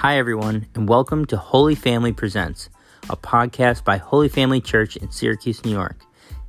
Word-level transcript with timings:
Hi, 0.00 0.16
everyone, 0.16 0.64
and 0.74 0.88
welcome 0.88 1.26
to 1.26 1.36
Holy 1.36 1.74
Family 1.74 2.10
Presents, 2.10 2.70
a 3.10 3.18
podcast 3.18 3.84
by 3.84 3.98
Holy 3.98 4.30
Family 4.30 4.58
Church 4.58 4.96
in 4.96 5.10
Syracuse, 5.10 5.62
New 5.62 5.72
York. 5.72 6.00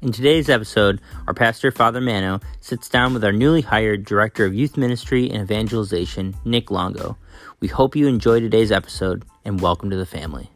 In 0.01 0.13
today's 0.13 0.47
episode, 0.47 1.01
our 1.28 1.33
pastor, 1.33 1.69
Father 1.69 1.99
Mano, 1.99 2.40
sits 2.62 2.87
down 2.87 3.13
with 3.13 3.26
our 3.26 3.33
newly 3.33 3.60
hired 3.60 4.06
Director 4.06 4.46
of 4.46 4.53
Youth 4.53 4.78
Ministry 4.78 5.29
and 5.29 5.42
Evangelization, 5.42 6.33
Nick 6.46 6.72
Longo. 6.72 7.17
We 7.60 7.67
hope 7.67 7.94
you 7.94 8.08
enjoy 8.08 8.40
today's 8.40 8.72
episode, 8.72 9.26
and 9.44 9.60
welcome 9.60 9.90
to 9.90 9.97
the 9.97 10.06
family. 10.06 10.49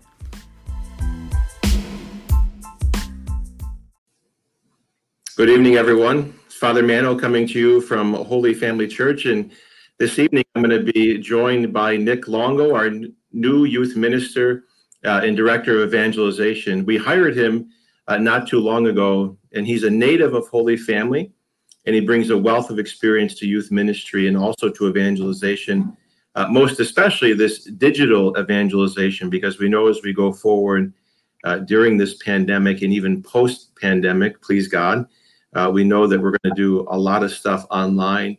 Good 5.36 5.50
evening, 5.50 5.76
everyone. 5.76 6.32
Father 6.48 6.82
Mano 6.82 7.20
coming 7.20 7.46
to 7.50 7.60
you 7.60 7.82
from 7.82 8.14
Holy 8.14 8.54
Family 8.54 8.88
Church. 8.88 9.26
And 9.26 9.52
this 9.98 10.20
evening, 10.20 10.44
I'm 10.56 10.62
going 10.62 10.86
to 10.86 10.92
be 10.92 11.18
joined 11.20 11.72
by 11.72 11.96
Nick 11.96 12.28
Longo, 12.28 12.76
our 12.76 12.92
new 13.32 13.64
youth 13.64 13.96
minister 13.96 14.66
uh, 15.06 15.22
and 15.24 15.38
director 15.38 15.82
of 15.82 15.88
evangelization. 15.88 16.86
We 16.86 16.98
hired 16.98 17.38
him 17.38 17.70
uh, 18.08 18.18
not 18.18 18.48
too 18.48 18.60
long 18.60 18.88
ago, 18.88 19.38
and 19.54 19.66
he's 19.66 19.84
a 19.84 19.90
native 19.90 20.34
of 20.34 20.48
Holy 20.50 20.76
Family, 20.76 21.32
and 21.86 21.96
he 21.96 22.02
brings 22.02 22.30
a 22.30 22.38
wealth 22.38 22.70
of 22.70 22.78
experience 22.78 23.36
to 23.36 23.48
youth 23.48 23.72
ministry 23.72 24.28
and 24.28 24.36
also 24.36 24.70
to 24.70 24.90
evangelization, 24.90 25.96
uh, 26.36 26.48
most 26.50 26.82
especially 26.82 27.34
this 27.34 27.64
digital 27.64 28.38
evangelization, 28.38 29.30
because 29.30 29.60
we 29.60 29.70
know 29.70 29.88
as 29.88 30.02
we 30.04 30.12
go 30.12 30.34
forward 30.34 30.92
uh, 31.46 31.60
during 31.60 31.96
this 31.96 32.16
pandemic 32.16 32.82
and 32.82 32.92
even 32.92 33.24
post 33.24 33.74
pandemic, 33.80 34.42
please 34.42 34.68
God, 34.68 35.08
uh, 35.54 35.72
we 35.74 35.86
know 35.86 36.06
that 36.06 36.20
we're 36.20 36.32
going 36.32 36.54
to 36.54 36.62
do 36.62 36.86
a 36.90 36.98
lot 36.98 37.24
of 37.24 37.32
stuff 37.32 37.66
online 37.72 38.38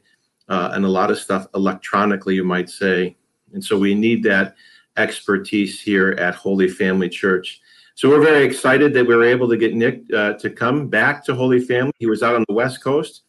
uh, 0.49 0.71
and 0.73 0.85
a 0.85 0.89
lot 0.89 1.11
of 1.11 1.19
stuff 1.19 1.47
electronically, 1.55 2.35
you 2.35 2.45
might 2.45 2.71
say. 2.71 3.16
And 3.52 3.65
so 3.65 3.79
we 3.79 3.95
need 3.95 4.23
that 4.25 4.57
expertise 4.97 5.80
here 5.80 6.11
at 6.13 6.35
Holy 6.35 6.69
Family 6.69 7.09
Church. 7.09 7.61
So 7.95 8.11
we're 8.11 8.23
very 8.23 8.45
excited 8.45 8.93
that 8.95 9.07
we 9.07 9.15
were 9.15 9.25
able 9.25 9.49
to 9.49 9.57
get 9.57 9.75
Nick 9.75 10.03
uh, 10.15 10.35
to 10.35 10.51
come 10.51 10.88
back 10.88 11.25
to 11.25 11.35
Holy 11.35 11.61
Family. 11.61 11.93
He 11.99 12.07
was 12.07 12.23
out 12.23 12.35
on 12.35 12.45
the 12.49 12.55
West 12.55 12.83
Coast 12.83 13.23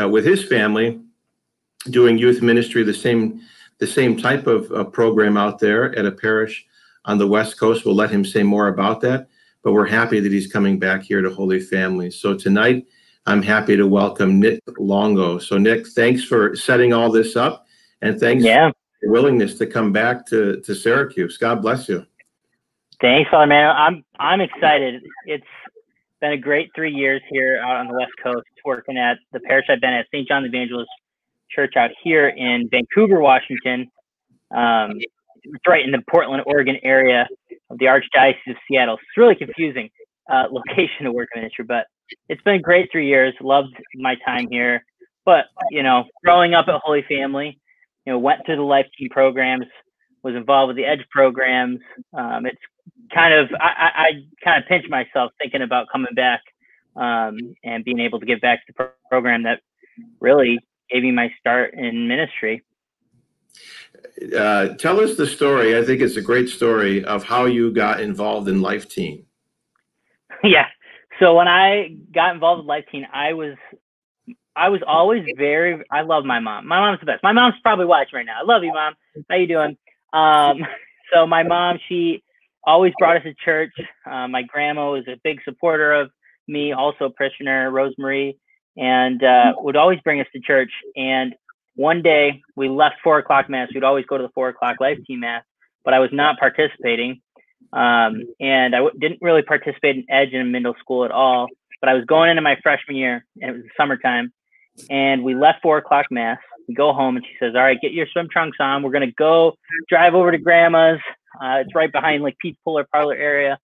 uh, 0.00 0.08
with 0.08 0.24
his 0.24 0.44
family 0.44 1.00
doing 1.90 2.16
youth 2.16 2.40
ministry, 2.40 2.82
the 2.82 2.94
same 2.94 3.42
the 3.78 3.86
same 3.86 4.16
type 4.16 4.46
of 4.46 4.70
uh, 4.72 4.84
program 4.84 5.36
out 5.36 5.58
there 5.58 5.94
at 5.98 6.06
a 6.06 6.12
parish 6.12 6.64
on 7.04 7.18
the 7.18 7.26
West 7.26 7.58
Coast. 7.58 7.84
We'll 7.84 7.96
let 7.96 8.10
him 8.10 8.24
say 8.24 8.42
more 8.42 8.68
about 8.68 9.00
that. 9.02 9.28
But 9.62 9.72
we're 9.72 9.86
happy 9.86 10.20
that 10.20 10.32
he's 10.32 10.50
coming 10.50 10.78
back 10.78 11.02
here 11.02 11.20
to 11.20 11.30
Holy 11.30 11.60
Family. 11.60 12.10
So 12.10 12.34
tonight 12.34 12.86
I'm 13.26 13.42
happy 13.42 13.76
to 13.76 13.86
welcome 13.86 14.38
Nick 14.38 14.60
Longo. 14.78 15.38
So, 15.38 15.56
Nick, 15.56 15.86
thanks 15.88 16.24
for 16.24 16.54
setting 16.54 16.92
all 16.92 17.10
this 17.10 17.36
up, 17.36 17.66
and 18.02 18.20
thanks 18.20 18.44
yeah. 18.44 18.70
for 18.70 18.76
your 19.02 19.12
willingness 19.12 19.56
to 19.58 19.66
come 19.66 19.92
back 19.92 20.26
to, 20.26 20.60
to 20.60 20.74
Syracuse. 20.74 21.38
God 21.38 21.62
bless 21.62 21.88
you. 21.88 22.06
Thanks, 23.00 23.30
Father 23.30 23.46
man. 23.46 23.74
I'm 23.76 24.04
I'm 24.18 24.40
excited. 24.40 25.02
It's 25.26 25.44
been 26.20 26.32
a 26.32 26.38
great 26.38 26.70
three 26.74 26.92
years 26.92 27.20
here 27.30 27.60
out 27.62 27.76
on 27.76 27.88
the 27.88 27.94
West 27.94 28.12
Coast, 28.22 28.46
working 28.64 28.96
at 28.96 29.18
the 29.32 29.40
parish 29.40 29.66
I've 29.68 29.80
been 29.80 29.92
at, 29.92 30.06
St. 30.06 30.26
John 30.28 30.42
the 30.42 30.48
Evangelist 30.48 30.90
Church 31.50 31.74
out 31.76 31.90
here 32.02 32.28
in 32.28 32.68
Vancouver, 32.70 33.20
Washington. 33.20 33.90
Um, 34.54 34.92
it's 35.42 35.66
right 35.66 35.84
in 35.84 35.90
the 35.90 36.02
Portland, 36.10 36.42
Oregon 36.46 36.76
area 36.82 37.26
of 37.70 37.78
the 37.78 37.86
Archdiocese 37.86 38.36
of 38.48 38.56
Seattle. 38.68 38.94
It's 38.94 39.16
really 39.16 39.34
confusing 39.34 39.90
uh, 40.32 40.44
location 40.50 41.06
of 41.06 41.14
work 41.14 41.28
ministry, 41.34 41.64
but 41.66 41.86
it's 42.28 42.42
been 42.42 42.60
great 42.60 42.90
three 42.90 43.08
years. 43.08 43.34
Loved 43.40 43.74
my 43.94 44.16
time 44.24 44.48
here. 44.50 44.84
But, 45.24 45.46
you 45.70 45.82
know, 45.82 46.04
growing 46.22 46.54
up 46.54 46.66
at 46.68 46.80
Holy 46.84 47.04
Family, 47.08 47.58
you 48.04 48.12
know, 48.12 48.18
went 48.18 48.44
through 48.44 48.56
the 48.56 48.62
Life 48.62 48.86
Teen 48.98 49.08
programs, 49.08 49.66
was 50.22 50.34
involved 50.34 50.68
with 50.68 50.76
the 50.76 50.84
Edge 50.84 51.04
programs. 51.10 51.80
Um, 52.12 52.46
it's 52.46 52.60
kind 53.12 53.32
of, 53.32 53.48
I, 53.58 53.64
I, 53.64 54.02
I, 54.02 54.10
kind 54.42 54.62
of 54.62 54.68
pinch 54.68 54.84
myself 54.88 55.32
thinking 55.40 55.62
about 55.62 55.86
coming 55.90 56.14
back 56.14 56.42
um, 56.96 57.36
and 57.62 57.84
being 57.84 58.00
able 58.00 58.20
to 58.20 58.26
give 58.26 58.40
back 58.40 58.66
to 58.66 58.72
the 58.76 58.90
program 59.08 59.44
that 59.44 59.60
really 60.20 60.58
gave 60.90 61.02
me 61.02 61.12
my 61.12 61.30
start 61.40 61.74
in 61.74 62.06
ministry. 62.06 62.62
Uh, 64.36 64.68
tell 64.74 65.00
us 65.00 65.16
the 65.16 65.26
story. 65.26 65.76
I 65.76 65.84
think 65.84 66.00
it's 66.00 66.16
a 66.16 66.22
great 66.22 66.48
story 66.48 67.04
of 67.04 67.24
how 67.24 67.46
you 67.46 67.72
got 67.72 68.00
involved 68.00 68.48
in 68.48 68.60
Life 68.60 68.88
Teen. 68.88 69.24
yeah. 70.44 70.66
So 71.20 71.34
when 71.34 71.48
I 71.48 71.96
got 72.14 72.34
involved 72.34 72.60
with 72.60 72.66
Life 72.68 72.84
Teen, 72.90 73.06
I 73.12 73.32
was 73.34 73.54
I 74.56 74.68
was 74.68 74.80
always 74.86 75.24
very 75.36 75.82
I 75.90 76.02
love 76.02 76.24
my 76.24 76.40
mom. 76.40 76.66
My 76.66 76.80
mom's 76.80 77.00
the 77.00 77.06
best. 77.06 77.22
My 77.22 77.32
mom's 77.32 77.54
probably 77.62 77.86
watching 77.86 78.16
right 78.16 78.26
now. 78.26 78.40
I 78.40 78.44
love 78.44 78.62
you, 78.64 78.72
mom. 78.72 78.94
How 79.28 79.36
you 79.36 79.46
doing? 79.46 79.76
Um, 80.12 80.66
so 81.12 81.26
my 81.26 81.42
mom, 81.42 81.78
she 81.88 82.22
always 82.64 82.92
brought 82.98 83.16
us 83.16 83.22
to 83.24 83.34
church. 83.44 83.72
Uh, 84.10 84.28
my 84.28 84.42
grandma 84.42 84.92
was 84.92 85.04
a 85.08 85.20
big 85.22 85.40
supporter 85.44 85.92
of 85.92 86.10
me, 86.48 86.72
also 86.72 87.06
a 87.06 87.10
parishioner, 87.10 87.70
Rosemary, 87.70 88.38
and 88.76 89.22
uh, 89.22 89.52
would 89.58 89.76
always 89.76 90.00
bring 90.00 90.20
us 90.20 90.26
to 90.34 90.40
church. 90.40 90.70
And 90.96 91.34
one 91.76 92.02
day 92.02 92.42
we 92.56 92.68
left 92.68 92.96
four 93.02 93.18
o'clock 93.18 93.48
mass. 93.50 93.68
We'd 93.74 93.84
always 93.84 94.06
go 94.06 94.16
to 94.16 94.22
the 94.22 94.30
four 94.34 94.48
o'clock 94.48 94.76
Life 94.80 94.98
Teen 95.06 95.20
mass, 95.20 95.44
but 95.84 95.94
I 95.94 95.98
was 95.98 96.10
not 96.12 96.38
participating. 96.38 97.20
Um, 97.74 98.22
and 98.38 98.74
I 98.74 98.78
w- 98.78 98.98
didn't 98.98 99.18
really 99.20 99.42
participate 99.42 99.96
in 99.96 100.04
Edge 100.08 100.32
in 100.32 100.52
middle 100.52 100.76
school 100.78 101.04
at 101.04 101.10
all. 101.10 101.48
But 101.80 101.90
I 101.90 101.94
was 101.94 102.04
going 102.04 102.30
into 102.30 102.40
my 102.40 102.56
freshman 102.62 102.96
year, 102.96 103.26
and 103.42 103.50
it 103.50 103.52
was 103.54 103.64
summertime. 103.76 104.32
And 104.90 105.24
we 105.24 105.34
left 105.34 105.60
four 105.60 105.78
o'clock 105.78 106.06
mass. 106.10 106.38
We 106.68 106.74
go 106.74 106.92
home, 106.92 107.16
and 107.16 107.26
she 107.26 107.32
says, 107.38 107.54
"All 107.54 107.62
right, 107.62 107.80
get 107.80 107.92
your 107.92 108.06
swim 108.12 108.28
trunks 108.30 108.58
on. 108.60 108.82
We're 108.82 108.92
gonna 108.92 109.10
go 109.12 109.56
drive 109.88 110.14
over 110.14 110.30
to 110.30 110.38
Grandma's. 110.38 111.00
Uh, 111.42 111.62
it's 111.64 111.74
right 111.74 111.90
behind 111.90 112.22
like 112.22 112.38
Pete's 112.38 112.58
Polar 112.64 112.84
Parlor 112.84 113.16
area." 113.16 113.58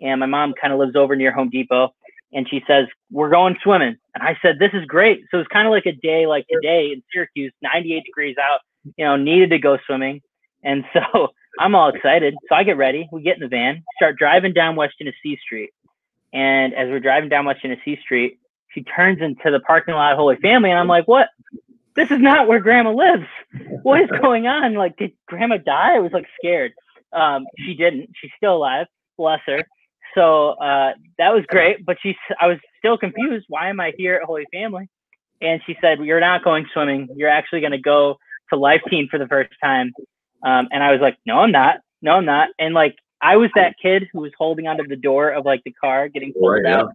And 0.00 0.20
my 0.20 0.26
mom 0.26 0.52
kind 0.60 0.72
of 0.72 0.78
lives 0.78 0.94
over 0.94 1.16
near 1.16 1.32
Home 1.32 1.48
Depot. 1.48 1.92
And 2.32 2.48
she 2.48 2.62
says, 2.66 2.86
"We're 3.10 3.30
going 3.30 3.56
swimming." 3.62 3.96
And 4.14 4.22
I 4.22 4.38
said, 4.42 4.58
"This 4.58 4.72
is 4.74 4.84
great." 4.84 5.24
So 5.30 5.38
it's 5.38 5.48
kind 5.48 5.66
of 5.66 5.72
like 5.72 5.86
a 5.86 5.92
day 5.92 6.26
like 6.26 6.46
today 6.48 6.92
in 6.92 7.02
Syracuse, 7.12 7.52
98 7.62 8.04
degrees 8.04 8.36
out. 8.38 8.60
You 8.96 9.06
know, 9.06 9.16
needed 9.16 9.50
to 9.50 9.58
go 9.58 9.78
swimming. 9.86 10.20
And 10.62 10.84
so 10.92 11.30
I'm 11.58 11.74
all 11.74 11.88
excited. 11.88 12.34
So 12.48 12.54
I 12.54 12.64
get 12.64 12.76
ready. 12.76 13.08
We 13.12 13.22
get 13.22 13.36
in 13.36 13.42
the 13.42 13.48
van, 13.48 13.82
start 13.96 14.16
driving 14.16 14.52
down 14.52 14.76
West 14.76 14.94
Genesee 14.98 15.38
Street. 15.42 15.70
And 16.32 16.74
as 16.74 16.88
we're 16.88 17.00
driving 17.00 17.28
down 17.28 17.44
West 17.44 17.62
Genesee 17.62 17.98
Street, 18.02 18.38
she 18.72 18.82
turns 18.82 19.20
into 19.22 19.50
the 19.50 19.60
parking 19.60 19.94
lot 19.94 20.12
of 20.12 20.18
Holy 20.18 20.36
Family. 20.36 20.70
And 20.70 20.78
I'm 20.78 20.88
like, 20.88 21.06
what? 21.06 21.28
This 21.94 22.10
is 22.10 22.18
not 22.18 22.48
where 22.48 22.58
grandma 22.58 22.90
lives. 22.90 23.26
What 23.82 24.00
is 24.00 24.10
going 24.20 24.48
on? 24.48 24.74
Like, 24.74 24.96
did 24.96 25.12
grandma 25.26 25.58
die? 25.58 25.94
I 25.94 26.00
was 26.00 26.12
like 26.12 26.26
scared. 26.36 26.72
Um, 27.12 27.46
she 27.64 27.74
didn't. 27.74 28.10
She's 28.20 28.32
still 28.36 28.56
alive. 28.56 28.86
Bless 29.16 29.40
her. 29.46 29.62
So 30.16 30.50
uh, 30.50 30.94
that 31.18 31.32
was 31.32 31.44
great. 31.46 31.86
But 31.86 31.98
she's, 32.02 32.16
I 32.40 32.48
was 32.48 32.58
still 32.78 32.98
confused. 32.98 33.46
Why 33.48 33.70
am 33.70 33.78
I 33.78 33.92
here 33.96 34.16
at 34.16 34.24
Holy 34.24 34.46
Family? 34.52 34.88
And 35.40 35.60
she 35.66 35.76
said, 35.80 35.98
You're 36.00 36.20
not 36.20 36.42
going 36.42 36.66
swimming. 36.72 37.08
You're 37.14 37.28
actually 37.28 37.60
going 37.60 37.72
to 37.72 37.78
go 37.78 38.18
to 38.52 38.58
Life 38.58 38.82
Teen 38.90 39.08
for 39.08 39.18
the 39.18 39.28
first 39.28 39.52
time. 39.62 39.92
Um, 40.44 40.68
and 40.70 40.82
I 40.82 40.92
was 40.92 41.00
like, 41.00 41.16
no, 41.26 41.38
I'm 41.38 41.52
not. 41.52 41.76
No, 42.02 42.12
I'm 42.12 42.24
not. 42.24 42.50
And 42.58 42.74
like, 42.74 42.96
I 43.20 43.36
was 43.36 43.50
that 43.54 43.74
kid 43.80 44.06
who 44.12 44.20
was 44.20 44.32
holding 44.36 44.66
onto 44.66 44.86
the 44.86 44.96
door 44.96 45.30
of 45.30 45.46
like 45.46 45.62
the 45.64 45.72
car, 45.72 46.08
getting 46.08 46.32
pulled 46.34 46.64
right, 46.64 46.66
out, 46.66 46.90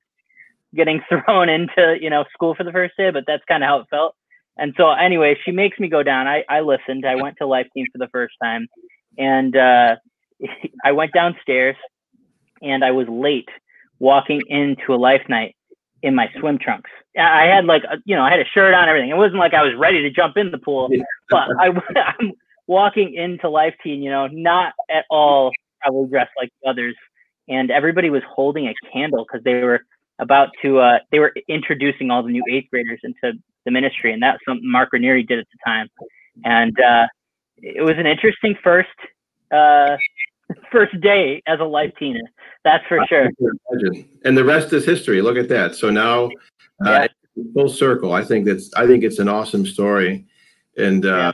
yeah. 0.72 0.78
getting 0.78 1.02
thrown 1.10 1.50
into, 1.50 1.98
you 2.00 2.10
know, 2.10 2.26
school 2.32 2.54
for 2.54 2.64
the 2.64 2.72
first 2.72 2.96
day, 2.98 3.10
but 3.10 3.24
that's 3.26 3.44
kind 3.48 3.64
of 3.64 3.68
how 3.68 3.80
it 3.80 3.88
felt. 3.90 4.16
And 4.58 4.74
so 4.78 4.92
anyway, 4.92 5.38
she 5.44 5.52
makes 5.52 5.80
me 5.80 5.88
go 5.88 6.04
down. 6.04 6.28
I, 6.28 6.44
I 6.50 6.60
listened. 6.60 7.06
I 7.06 7.16
went 7.16 7.38
to 7.38 7.48
Life 7.48 7.68
Teen 7.74 7.88
for 7.92 7.98
the 7.98 8.10
first 8.10 8.36
time 8.44 8.68
and 9.18 9.56
uh, 9.56 9.96
I 10.86 10.92
went 10.92 11.14
downstairs 11.14 11.76
and 12.62 12.84
I 12.84 12.92
was 12.92 13.08
late 13.08 13.50
walking 14.00 14.42
into 14.48 14.94
a 14.94 14.98
life 14.98 15.24
night 15.28 15.56
in 16.02 16.16
my 16.16 16.30
swim 16.40 16.58
trunks. 16.58 16.90
I 17.18 17.46
had 17.46 17.66
like, 17.66 17.84
a, 17.84 17.98
you 18.06 18.16
know, 18.16 18.24
I 18.24 18.32
had 18.32 18.40
a 18.40 18.46
shirt 18.46 18.74
on, 18.74 18.88
everything. 18.88 19.10
It 19.10 19.18
wasn't 19.18 19.40
like 19.40 19.54
I 19.54 19.64
was 19.64 19.74
ready 19.78 20.02
to 20.04 20.10
jump 20.10 20.38
in 20.38 20.52
the 20.52 20.58
pool, 20.58 20.90
but 21.30 21.50
I, 21.60 21.68
I'm, 22.20 22.34
walking 22.70 23.16
into 23.16 23.50
Life 23.50 23.74
Teen, 23.84 24.02
you 24.04 24.12
know, 24.12 24.28
not 24.28 24.74
at 24.90 25.04
all 25.10 25.52
probably 25.82 26.08
dressed 26.08 26.32
like 26.38 26.52
others, 26.66 26.96
and 27.50 27.72
everybody 27.72 28.10
was 28.12 28.22
holding 28.30 28.68
a 28.68 28.74
candle 28.94 29.26
because 29.26 29.44
they 29.44 29.56
were 29.56 29.82
about 30.20 30.50
to 30.62 30.80
uh, 30.80 31.00
they 31.12 31.20
were 31.20 31.34
introducing 31.50 32.12
all 32.12 32.22
the 32.22 32.30
new 32.30 32.44
eighth 32.50 32.70
graders 32.70 33.00
into 33.04 33.38
the 33.66 33.72
ministry, 33.72 34.14
and 34.14 34.22
that's 34.22 34.38
something 34.48 34.70
Mark 34.70 34.94
Ranieri 34.94 35.24
did 35.24 35.40
at 35.40 35.48
the 35.52 35.58
time, 35.66 35.88
and 36.46 36.80
uh, 36.80 37.08
it 37.58 37.82
was 37.82 37.98
an 37.98 38.06
interesting 38.06 38.56
first 38.64 38.88
uh, 39.52 39.98
first 40.72 41.00
day 41.02 41.42
as 41.48 41.60
a 41.60 41.66
life 41.66 41.92
teener. 42.00 42.22
That's 42.64 42.86
for 42.88 43.00
sure. 43.10 43.30
And 44.26 44.38
the 44.38 44.44
rest 44.44 44.72
is 44.74 44.86
history. 44.86 45.22
Look 45.24 45.38
at 45.38 45.50
that. 45.50 45.76
So 45.76 45.90
now, 45.90 46.26
uh, 46.86 47.08
yeah. 47.36 47.44
full 47.56 47.70
circle. 47.70 48.14
I 48.14 48.24
think 48.24 48.46
that's 48.46 48.72
I 48.76 48.86
think 48.86 49.04
it's 49.04 49.18
an 49.18 49.28
awesome 49.28 49.66
story, 49.66 50.28
and 50.78 51.06
uh, 51.06 51.10
yeah. 51.10 51.32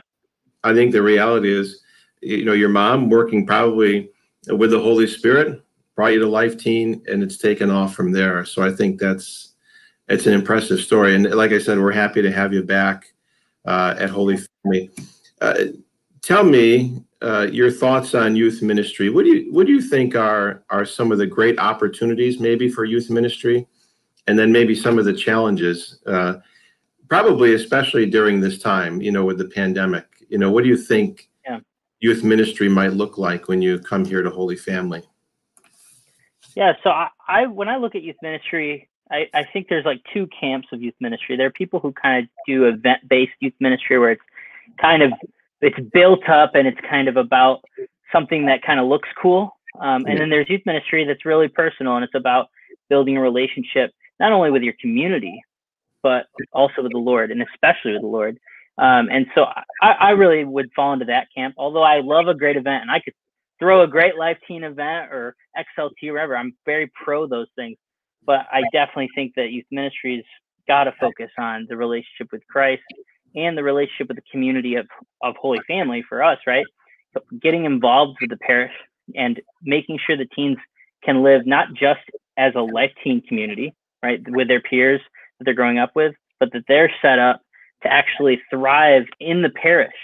I 0.66 0.74
think 0.74 0.92
the 0.92 1.02
reality 1.02 1.52
is, 1.52 1.80
you 2.20 2.44
know, 2.44 2.52
your 2.52 2.68
mom 2.68 3.08
working 3.08 3.46
probably 3.46 4.10
with 4.48 4.70
the 4.70 4.80
Holy 4.80 5.06
Spirit 5.06 5.62
brought 5.94 6.12
you 6.12 6.20
to 6.20 6.28
Life 6.28 6.58
Teen, 6.58 7.02
and 7.08 7.22
it's 7.22 7.38
taken 7.38 7.70
off 7.70 7.94
from 7.94 8.12
there. 8.12 8.44
So 8.44 8.62
I 8.62 8.70
think 8.70 9.00
that's 9.00 9.54
it's 10.08 10.26
an 10.26 10.34
impressive 10.34 10.80
story. 10.80 11.14
And 11.14 11.24
like 11.34 11.52
I 11.52 11.58
said, 11.58 11.78
we're 11.78 11.92
happy 11.92 12.22
to 12.22 12.30
have 12.30 12.52
you 12.52 12.62
back 12.62 13.12
uh, 13.64 13.94
at 13.98 14.10
Holy 14.10 14.38
Family. 14.62 14.90
Uh, 15.40 15.64
tell 16.22 16.44
me, 16.44 17.02
uh, 17.22 17.48
your 17.50 17.70
thoughts 17.70 18.14
on 18.14 18.36
youth 18.36 18.60
ministry. 18.62 19.08
What 19.08 19.24
do 19.24 19.30
you 19.30 19.52
what 19.52 19.66
do 19.66 19.72
you 19.72 19.80
think 19.80 20.14
are 20.14 20.62
are 20.68 20.84
some 20.84 21.12
of 21.12 21.18
the 21.18 21.26
great 21.26 21.58
opportunities 21.58 22.38
maybe 22.40 22.68
for 22.68 22.84
youth 22.84 23.08
ministry, 23.08 23.66
and 24.26 24.38
then 24.38 24.52
maybe 24.52 24.74
some 24.74 24.98
of 24.98 25.06
the 25.06 25.14
challenges, 25.14 25.98
uh, 26.06 26.34
probably 27.08 27.54
especially 27.54 28.06
during 28.06 28.40
this 28.40 28.58
time, 28.58 29.00
you 29.00 29.12
know, 29.12 29.24
with 29.24 29.38
the 29.38 29.48
pandemic. 29.48 30.06
You 30.28 30.38
know, 30.38 30.50
what 30.50 30.64
do 30.64 30.68
you 30.68 30.76
think 30.76 31.28
Yeah. 31.46 31.60
youth 32.00 32.24
ministry 32.24 32.68
might 32.68 32.92
look 32.92 33.18
like 33.18 33.48
when 33.48 33.62
you 33.62 33.78
come 33.78 34.04
here 34.04 34.22
to 34.22 34.30
Holy 34.30 34.56
Family? 34.56 35.02
Yeah, 36.56 36.72
so 36.82 36.90
I, 36.90 37.08
I 37.28 37.46
when 37.46 37.68
I 37.68 37.76
look 37.76 37.94
at 37.94 38.02
youth 38.02 38.16
ministry, 38.22 38.88
I, 39.10 39.28
I 39.34 39.44
think 39.44 39.68
there's 39.68 39.84
like 39.84 40.00
two 40.12 40.26
camps 40.28 40.68
of 40.72 40.82
youth 40.82 40.94
ministry. 41.00 41.36
There 41.36 41.46
are 41.46 41.52
people 41.52 41.80
who 41.80 41.92
kind 41.92 42.24
of 42.24 42.30
do 42.46 42.64
event 42.64 43.08
based 43.08 43.32
youth 43.40 43.54
ministry 43.60 43.98
where 43.98 44.12
it's 44.12 44.22
kind 44.80 45.02
of 45.02 45.12
it's 45.60 45.78
built 45.92 46.28
up 46.28 46.54
and 46.54 46.66
it's 46.66 46.80
kind 46.88 47.08
of 47.08 47.16
about 47.16 47.62
something 48.12 48.46
that 48.46 48.62
kind 48.62 48.80
of 48.80 48.86
looks 48.86 49.08
cool. 49.20 49.54
Um, 49.80 50.06
and 50.06 50.18
then 50.18 50.30
there's 50.30 50.48
youth 50.48 50.62
ministry 50.64 51.04
that's 51.04 51.24
really 51.24 51.48
personal 51.48 51.96
and 51.96 52.04
it's 52.04 52.14
about 52.14 52.48
building 52.88 53.16
a 53.16 53.20
relationship 53.20 53.92
not 54.18 54.32
only 54.32 54.50
with 54.50 54.62
your 54.62 54.74
community, 54.80 55.42
but 56.02 56.26
also 56.52 56.82
with 56.82 56.92
the 56.92 56.98
Lord 56.98 57.30
and 57.30 57.42
especially 57.42 57.92
with 57.92 58.02
the 58.02 58.08
Lord. 58.08 58.38
Um, 58.78 59.08
and 59.10 59.26
so 59.34 59.46
I, 59.82 59.92
I 59.92 60.10
really 60.10 60.44
would 60.44 60.70
fall 60.76 60.92
into 60.92 61.06
that 61.06 61.28
camp. 61.34 61.54
Although 61.58 61.82
I 61.82 62.00
love 62.00 62.28
a 62.28 62.34
great 62.34 62.56
event 62.56 62.82
and 62.82 62.90
I 62.90 63.00
could 63.00 63.14
throw 63.58 63.82
a 63.82 63.88
great 63.88 64.16
Life 64.16 64.38
Teen 64.46 64.64
event 64.64 65.12
or 65.12 65.34
XLT 65.56 66.12
whatever, 66.12 66.36
I'm 66.36 66.54
very 66.66 66.90
pro 67.04 67.26
those 67.26 67.48
things. 67.56 67.76
But 68.24 68.40
I 68.52 68.62
definitely 68.72 69.08
think 69.14 69.34
that 69.36 69.50
youth 69.50 69.66
ministry's 69.70 70.24
got 70.68 70.84
to 70.84 70.94
focus 71.00 71.30
on 71.38 71.66
the 71.68 71.76
relationship 71.76 72.28
with 72.32 72.46
Christ 72.48 72.82
and 73.34 73.56
the 73.56 73.62
relationship 73.62 74.08
with 74.08 74.16
the 74.16 74.30
community 74.30 74.74
of, 74.74 74.86
of 75.22 75.36
Holy 75.40 75.60
Family 75.68 76.04
for 76.08 76.22
us, 76.22 76.38
right? 76.46 76.66
So 77.14 77.22
getting 77.40 77.64
involved 77.64 78.18
with 78.20 78.30
the 78.30 78.36
parish 78.36 78.72
and 79.14 79.40
making 79.62 79.98
sure 80.04 80.16
the 80.16 80.26
teens 80.34 80.58
can 81.04 81.22
live 81.22 81.46
not 81.46 81.68
just 81.72 82.00
as 82.36 82.52
a 82.56 82.60
Life 82.60 82.92
Teen 83.02 83.22
community, 83.26 83.72
right, 84.02 84.20
with 84.28 84.48
their 84.48 84.60
peers 84.60 85.00
that 85.38 85.44
they're 85.44 85.54
growing 85.54 85.78
up 85.78 85.92
with, 85.94 86.14
but 86.40 86.52
that 86.52 86.64
they're 86.68 86.92
set 87.00 87.18
up 87.18 87.40
to 87.86 87.92
actually 87.92 88.40
thrive 88.50 89.04
in 89.20 89.42
the 89.42 89.50
parish. 89.50 89.94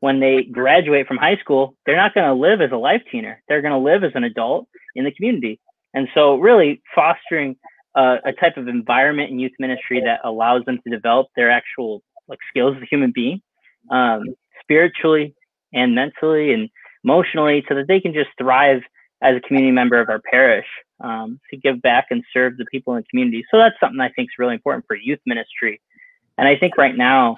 When 0.00 0.20
they 0.20 0.42
graduate 0.42 1.06
from 1.06 1.16
high 1.16 1.36
school, 1.36 1.74
they're 1.84 1.96
not 1.96 2.14
going 2.14 2.26
to 2.26 2.34
live 2.34 2.60
as 2.60 2.70
a 2.72 2.76
life 2.76 3.02
teener. 3.12 3.36
They're 3.48 3.62
going 3.62 3.72
to 3.72 3.78
live 3.78 4.04
as 4.04 4.12
an 4.14 4.24
adult 4.24 4.68
in 4.94 5.04
the 5.04 5.12
community. 5.12 5.58
And 5.94 6.08
so, 6.14 6.36
really 6.36 6.82
fostering 6.94 7.56
uh, 7.94 8.16
a 8.24 8.32
type 8.32 8.58
of 8.58 8.68
environment 8.68 9.30
in 9.30 9.38
youth 9.38 9.52
ministry 9.58 10.02
that 10.04 10.20
allows 10.22 10.64
them 10.66 10.78
to 10.84 10.90
develop 10.90 11.28
their 11.34 11.50
actual 11.50 12.02
like 12.28 12.38
skills 12.50 12.76
as 12.76 12.82
a 12.82 12.86
human 12.90 13.12
being, 13.14 13.40
um, 13.90 14.22
spiritually 14.60 15.34
and 15.72 15.94
mentally 15.94 16.52
and 16.52 16.68
emotionally, 17.02 17.64
so 17.68 17.74
that 17.74 17.88
they 17.88 18.00
can 18.00 18.12
just 18.12 18.28
thrive 18.38 18.82
as 19.22 19.34
a 19.36 19.40
community 19.40 19.72
member 19.72 19.98
of 19.98 20.10
our 20.10 20.20
parish 20.30 20.66
um, 21.02 21.40
to 21.50 21.56
give 21.56 21.80
back 21.80 22.06
and 22.10 22.22
serve 22.32 22.56
the 22.58 22.66
people 22.70 22.94
in 22.94 23.00
the 23.00 23.06
community. 23.08 23.44
So 23.50 23.56
that's 23.58 23.76
something 23.80 24.00
I 24.00 24.10
think 24.10 24.26
is 24.26 24.38
really 24.38 24.54
important 24.54 24.84
for 24.86 24.96
youth 24.96 25.20
ministry. 25.24 25.80
And 26.38 26.46
I 26.46 26.56
think 26.56 26.76
right 26.76 26.96
now 26.96 27.36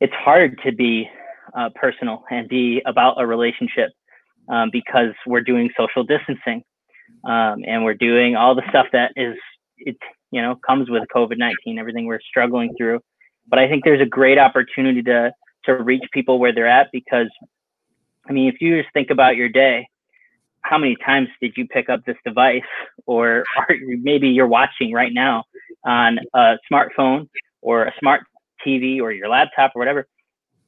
it's 0.00 0.12
hard 0.14 0.58
to 0.64 0.72
be 0.72 1.08
uh, 1.56 1.70
personal 1.74 2.24
and 2.30 2.48
be 2.48 2.82
about 2.86 3.20
a 3.20 3.26
relationship 3.26 3.90
um, 4.48 4.70
because 4.72 5.12
we're 5.26 5.42
doing 5.42 5.70
social 5.78 6.04
distancing 6.04 6.62
um, 7.24 7.62
and 7.66 7.84
we're 7.84 7.94
doing 7.94 8.36
all 8.36 8.54
the 8.54 8.62
stuff 8.68 8.86
that 8.92 9.12
is 9.16 9.36
it 9.78 9.96
you 10.30 10.40
know 10.40 10.56
comes 10.66 10.88
with 10.88 11.02
COVID-19, 11.14 11.78
everything 11.78 12.06
we're 12.06 12.20
struggling 12.20 12.74
through. 12.76 13.00
But 13.48 13.58
I 13.58 13.68
think 13.68 13.84
there's 13.84 14.00
a 14.00 14.06
great 14.06 14.38
opportunity 14.38 15.02
to 15.02 15.32
to 15.64 15.74
reach 15.74 16.02
people 16.12 16.38
where 16.38 16.52
they're 16.52 16.66
at 16.66 16.88
because 16.92 17.28
I 18.28 18.32
mean, 18.32 18.48
if 18.48 18.60
you 18.60 18.80
just 18.80 18.92
think 18.92 19.10
about 19.10 19.36
your 19.36 19.48
day, 19.48 19.86
how 20.62 20.78
many 20.78 20.96
times 21.04 21.28
did 21.40 21.52
you 21.56 21.66
pick 21.66 21.88
up 21.88 22.04
this 22.04 22.16
device 22.24 22.62
or, 23.06 23.44
or 23.56 23.66
maybe 23.80 24.28
you're 24.28 24.46
watching 24.46 24.92
right 24.92 25.12
now 25.12 25.44
on 25.84 26.18
a 26.34 26.56
smartphone 26.70 27.28
or 27.62 27.84
a 27.84 27.92
smart 27.98 28.22
TV 28.66 29.00
or 29.00 29.12
your 29.12 29.28
laptop 29.28 29.72
or 29.74 29.78
whatever? 29.78 30.06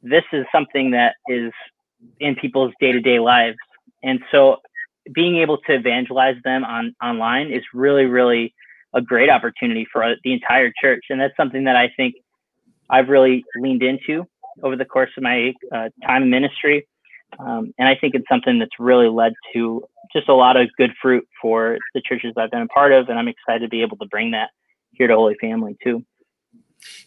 This 0.03 0.25
is 0.33 0.47
something 0.53 0.93
that 0.93 1.17
is 1.29 1.53
in 2.21 2.35
people's 2.37 2.73
day-to-day 2.81 3.19
lives. 3.19 3.57
And 4.03 4.21
so 4.31 4.59
being 5.15 5.37
able 5.37 5.59
to 5.67 5.75
evangelize 5.75 6.37
them 6.45 6.65
on 6.65 6.95
online 7.03 7.53
is 7.53 7.63
really, 7.73 8.05
really 8.05 8.55
a 8.95 9.03
great 9.03 9.29
opportunity 9.29 9.87
for 9.93 10.15
the 10.23 10.33
entire 10.33 10.73
church. 10.81 11.05
And 11.11 11.21
that's 11.21 11.37
something 11.37 11.65
that 11.65 11.77
I 11.77 11.91
think 11.97 12.15
I've 12.89 13.09
really 13.09 13.45
leaned 13.57 13.83
into 13.83 14.25
over 14.63 14.77
the 14.77 14.85
course 14.85 15.11
of 15.17 15.23
my 15.23 15.53
uh, 15.75 15.89
time 16.07 16.23
in 16.23 16.31
ministry. 16.31 16.87
Um, 17.39 17.75
and 17.79 17.89
I 17.89 17.97
think 17.97 18.15
it's 18.15 18.29
something 18.29 18.59
that's 18.59 18.79
really 18.79 19.09
led 19.09 19.33
to 19.55 19.83
just 20.13 20.29
a 20.29 20.35
lot 20.35 20.57
of 20.57 20.69
good 20.79 20.93
fruit 21.03 21.27
for 21.43 21.79
the 21.95 22.01
churches 22.01 22.35
I've 22.37 22.51
been 22.51 22.63
a 22.63 22.69
part 22.69 22.93
of. 22.93 23.09
And 23.09 23.19
I'm 23.19 23.29
excited 23.29 23.63
to 23.63 23.69
be 23.69 23.83
able 23.83 23.97
to 23.97 24.07
bring 24.07 24.31
that 24.31 24.51
here 24.93 25.09
to 25.09 25.15
Holy 25.15 25.35
Family 25.41 25.77
too. 25.83 26.05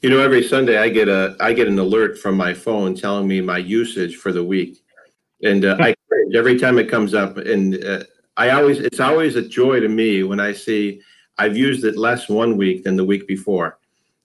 You 0.01 0.09
know, 0.09 0.19
every 0.19 0.43
Sunday 0.43 0.77
I 0.77 0.89
get 0.89 1.07
a 1.07 1.35
I 1.39 1.53
get 1.53 1.67
an 1.67 1.79
alert 1.79 2.17
from 2.17 2.35
my 2.35 2.53
phone 2.53 2.95
telling 2.95 3.27
me 3.27 3.41
my 3.41 3.57
usage 3.57 4.17
for 4.17 4.31
the 4.31 4.43
week, 4.43 4.83
and 5.43 5.65
uh, 5.65 5.77
I 5.79 5.95
every 6.35 6.59
time 6.59 6.77
it 6.79 6.89
comes 6.89 7.13
up, 7.13 7.37
and 7.37 7.83
uh, 7.83 8.03
I 8.37 8.51
always 8.51 8.79
it's 8.79 8.99
always 8.99 9.35
a 9.35 9.41
joy 9.41 9.79
to 9.79 9.89
me 9.89 10.23
when 10.23 10.39
I 10.39 10.53
see 10.53 11.01
I've 11.37 11.57
used 11.57 11.83
it 11.85 11.97
less 11.97 12.29
one 12.29 12.57
week 12.57 12.83
than 12.83 12.95
the 12.95 13.05
week 13.05 13.27
before. 13.27 13.79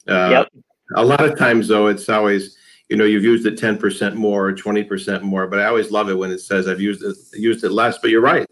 Uh, 0.09 0.29
Yep. 0.31 0.49
A 0.97 1.05
lot 1.05 1.25
of 1.25 1.39
times, 1.39 1.69
though, 1.69 1.87
it's 1.87 2.09
always 2.09 2.57
you 2.89 2.97
know 2.97 3.05
you've 3.05 3.25
used 3.25 3.47
it 3.47 3.57
ten 3.59 3.79
percent 3.79 4.15
more 4.17 4.47
or 4.47 4.53
twenty 4.53 4.85
percent 4.85 5.23
more, 5.23 5.47
but 5.47 5.59
I 5.59 5.67
always 5.67 5.91
love 5.91 6.11
it 6.11 6.15
when 6.15 6.31
it 6.31 6.41
says 6.41 6.69
I've 6.69 6.81
used 6.81 7.03
it 7.03 7.17
used 7.39 7.65
it 7.65 7.73
less. 7.73 7.99
But 7.99 8.11
you're 8.11 8.21
right. 8.21 8.47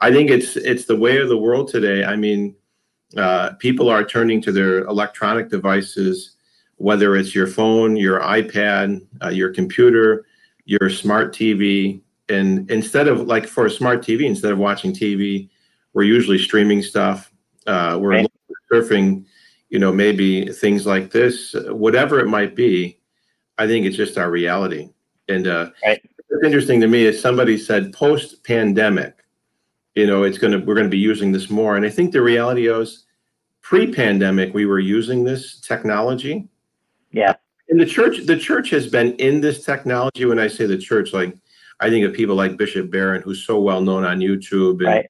I 0.00 0.10
think 0.10 0.30
it's 0.30 0.56
it's 0.56 0.86
the 0.86 0.96
way 0.96 1.18
of 1.18 1.28
the 1.28 1.38
world 1.38 1.68
today. 1.68 2.04
I 2.04 2.16
mean, 2.16 2.56
uh, 3.16 3.52
people 3.54 3.88
are 3.88 4.04
turning 4.04 4.40
to 4.42 4.52
their 4.52 4.80
electronic 4.84 5.48
devices, 5.48 6.36
whether 6.76 7.16
it's 7.16 7.34
your 7.34 7.46
phone, 7.46 7.96
your 7.96 8.20
iPad, 8.20 9.04
uh, 9.22 9.28
your 9.28 9.52
computer, 9.52 10.26
your 10.64 10.90
smart 10.90 11.34
TV, 11.34 12.00
and 12.28 12.70
instead 12.70 13.08
of 13.08 13.22
like 13.22 13.46
for 13.46 13.66
a 13.66 13.70
smart 13.70 14.02
TV, 14.02 14.26
instead 14.26 14.52
of 14.52 14.58
watching 14.58 14.92
TV, 14.92 15.48
we're 15.94 16.02
usually 16.02 16.38
streaming 16.38 16.82
stuff. 16.82 17.32
Uh, 17.66 17.98
we're 18.00 18.10
Right. 18.10 18.30
surfing, 18.70 19.24
you 19.70 19.78
know, 19.78 19.92
maybe 19.92 20.46
things 20.52 20.86
like 20.86 21.10
this, 21.10 21.54
whatever 21.68 22.20
it 22.20 22.26
might 22.26 22.54
be. 22.54 22.98
I 23.56 23.66
think 23.66 23.86
it's 23.86 23.96
just 23.96 24.18
our 24.18 24.30
reality. 24.30 24.90
And 25.28 25.46
uh, 25.46 25.70
Right. 25.84 26.00
what's 26.28 26.44
interesting 26.44 26.80
to 26.82 26.86
me 26.86 27.06
is 27.06 27.20
somebody 27.20 27.56
said 27.56 27.92
post 27.92 28.44
pandemic, 28.44 29.17
you 29.98 30.06
know, 30.06 30.22
it's 30.22 30.38
going 30.38 30.52
to, 30.52 30.58
we're 30.58 30.76
going 30.76 30.86
to 30.86 30.90
be 30.90 30.96
using 30.96 31.32
this 31.32 31.50
more. 31.50 31.76
And 31.76 31.84
I 31.84 31.90
think 31.90 32.12
the 32.12 32.22
reality 32.22 32.68
is 32.68 33.04
pre 33.62 33.92
pandemic, 33.92 34.54
we 34.54 34.64
were 34.64 34.78
using 34.78 35.24
this 35.24 35.60
technology. 35.60 36.48
Yeah. 37.10 37.34
And 37.68 37.80
the 37.80 37.86
church, 37.86 38.24
the 38.24 38.38
church 38.38 38.70
has 38.70 38.86
been 38.86 39.14
in 39.16 39.40
this 39.40 39.64
technology. 39.64 40.24
When 40.24 40.38
I 40.38 40.46
say 40.46 40.66
the 40.66 40.78
church, 40.78 41.12
like 41.12 41.36
I 41.80 41.90
think 41.90 42.06
of 42.06 42.12
people 42.12 42.36
like 42.36 42.56
Bishop 42.56 42.92
Barron, 42.92 43.22
who's 43.22 43.44
so 43.44 43.60
well 43.60 43.80
known 43.80 44.04
on 44.04 44.20
YouTube 44.20 44.78
and, 44.78 44.86
Right. 44.86 45.06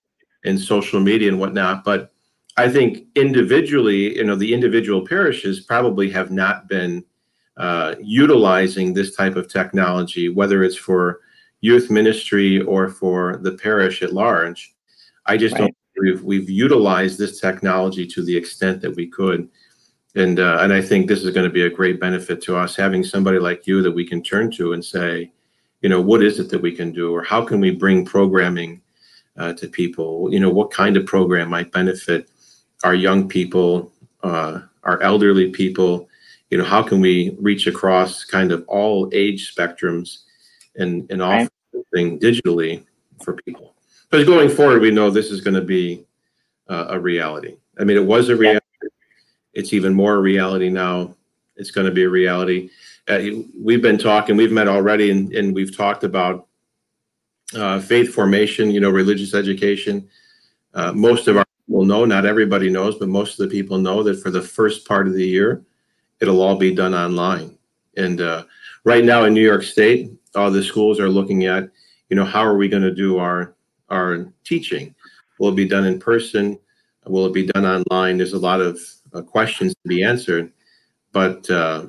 and 0.46 0.58
social 0.58 1.00
media 1.00 1.28
and 1.28 1.38
whatnot. 1.38 1.84
But 1.84 2.10
I 2.56 2.70
think 2.70 3.06
individually, 3.14 4.16
you 4.16 4.24
know, 4.24 4.36
the 4.36 4.54
individual 4.54 5.06
parishes 5.06 5.60
probably 5.60 6.08
have 6.10 6.30
not 6.30 6.66
been 6.66 7.04
uh, 7.58 7.94
utilizing 8.00 8.94
this 8.94 9.14
type 9.14 9.36
of 9.36 9.52
technology, 9.52 10.30
whether 10.30 10.64
it's 10.64 10.76
for 10.76 11.20
youth 11.60 11.90
ministry 11.90 12.62
or 12.62 12.88
for 12.88 13.36
the 13.42 13.52
parish 13.52 14.02
at 14.02 14.14
large. 14.14 14.74
I 15.28 15.36
just 15.36 15.54
Right. 15.54 15.60
don't 15.60 15.76
think 15.94 16.04
we've, 16.04 16.22
we've 16.24 16.50
utilized 16.50 17.18
this 17.18 17.40
technology 17.40 18.06
to 18.06 18.22
the 18.24 18.36
extent 18.36 18.80
that 18.82 18.96
we 18.96 19.06
could. 19.06 19.48
And, 20.14 20.40
uh, 20.40 20.58
and 20.60 20.72
I 20.72 20.80
think 20.80 21.06
this 21.06 21.22
is 21.22 21.30
going 21.34 21.46
to 21.46 21.52
be 21.52 21.62
a 21.62 21.70
great 21.70 22.00
benefit 22.00 22.40
to 22.42 22.56
us 22.56 22.74
having 22.74 23.04
somebody 23.04 23.38
like 23.38 23.66
you 23.66 23.82
that 23.82 23.92
we 23.92 24.04
can 24.06 24.22
turn 24.22 24.50
to 24.52 24.72
and 24.72 24.84
say, 24.84 25.30
you 25.82 25.88
know, 25.88 26.00
what 26.00 26.22
is 26.24 26.40
it 26.40 26.48
that 26.50 26.60
we 26.60 26.72
can 26.74 26.92
do, 26.92 27.12
or 27.14 27.22
how 27.22 27.44
can 27.44 27.60
we 27.60 27.70
bring 27.70 28.04
programming 28.04 28.80
uh, 29.36 29.52
to 29.52 29.68
people? 29.68 30.32
You 30.32 30.40
know, 30.40 30.50
what 30.50 30.72
kind 30.72 30.96
of 30.96 31.06
program 31.06 31.50
might 31.50 31.70
benefit 31.70 32.28
our 32.82 32.94
young 32.94 33.28
people, 33.28 33.92
uh, 34.24 34.62
our 34.82 35.00
elderly 35.02 35.50
people? 35.50 36.08
You 36.50 36.58
know, 36.58 36.64
how 36.64 36.82
can 36.82 37.00
we 37.00 37.36
reach 37.38 37.66
across 37.68 38.24
kind 38.24 38.50
of 38.50 38.64
all 38.66 39.08
age 39.12 39.54
spectrums 39.54 40.24
and 40.76 41.06
and 41.10 41.20
Right. 41.20 41.42
offer 41.42 41.50
something 41.72 42.18
digitally 42.18 42.82
for 43.22 43.34
people? 43.34 43.74
Because 44.10 44.26
going 44.26 44.48
forward, 44.48 44.80
we 44.80 44.90
know 44.90 45.10
this 45.10 45.30
is 45.30 45.40
going 45.40 45.54
to 45.54 45.62
be 45.62 46.04
uh, 46.68 46.86
a 46.90 46.98
reality. 47.00 47.56
I 47.78 47.84
mean, 47.84 47.96
it 47.96 48.04
was 48.04 48.28
a 48.28 48.32
Yeah. 48.32 48.38
reality. 48.38 48.62
It's 49.52 49.72
even 49.72 49.94
more 49.94 50.14
a 50.14 50.20
reality 50.20 50.70
now. 50.70 51.14
It's 51.56 51.70
going 51.70 51.86
to 51.86 51.92
be 51.92 52.04
a 52.04 52.08
reality. 52.08 52.70
Uh, 53.06 53.20
we've 53.58 53.82
been 53.82 53.98
talking, 53.98 54.36
we've 54.36 54.52
met 54.52 54.68
already, 54.68 55.10
and, 55.10 55.32
and 55.32 55.54
we've 55.54 55.76
talked 55.76 56.04
about 56.04 56.46
uh, 57.54 57.80
faith 57.80 58.14
formation, 58.14 58.70
you 58.70 58.80
know, 58.80 58.90
religious 58.90 59.34
education. 59.34 60.06
Uh, 60.74 60.92
most 60.92 61.26
of 61.26 61.36
our 61.36 61.46
people 61.66 61.84
know, 61.84 62.04
not 62.04 62.26
everybody 62.26 62.68
knows, 62.68 62.96
but 62.96 63.08
most 63.08 63.40
of 63.40 63.48
the 63.48 63.54
people 63.54 63.78
know 63.78 64.02
that 64.02 64.22
for 64.22 64.30
the 64.30 64.42
first 64.42 64.86
part 64.86 65.06
of 65.08 65.14
the 65.14 65.26
year, 65.26 65.62
it'll 66.20 66.42
all 66.42 66.56
be 66.56 66.74
done 66.74 66.94
online. 66.94 67.56
And 67.96 68.20
uh, 68.20 68.44
right 68.84 69.04
now 69.04 69.24
in 69.24 69.34
New 69.34 69.42
York 69.42 69.62
State, 69.62 70.12
all 70.34 70.50
the 70.50 70.62
schools 70.62 71.00
are 71.00 71.08
looking 71.08 71.46
at 71.46 71.70
you 72.08 72.16
know, 72.16 72.24
how 72.24 72.42
are 72.42 72.56
we 72.56 72.68
going 72.68 72.82
to 72.82 72.94
do 72.94 73.18
our 73.18 73.54
our 73.90 74.32
teaching? 74.44 74.94
Will 75.38 75.50
it 75.50 75.56
be 75.56 75.68
done 75.68 75.84
in 75.84 75.98
person? 75.98 76.58
Will 77.06 77.26
it 77.26 77.32
be 77.32 77.46
done 77.46 77.64
online? 77.64 78.18
There's 78.18 78.32
a 78.32 78.38
lot 78.38 78.60
of 78.60 78.78
uh, 79.14 79.22
questions 79.22 79.72
to 79.72 79.88
be 79.88 80.02
answered, 80.02 80.52
but 81.12 81.48
uh, 81.48 81.86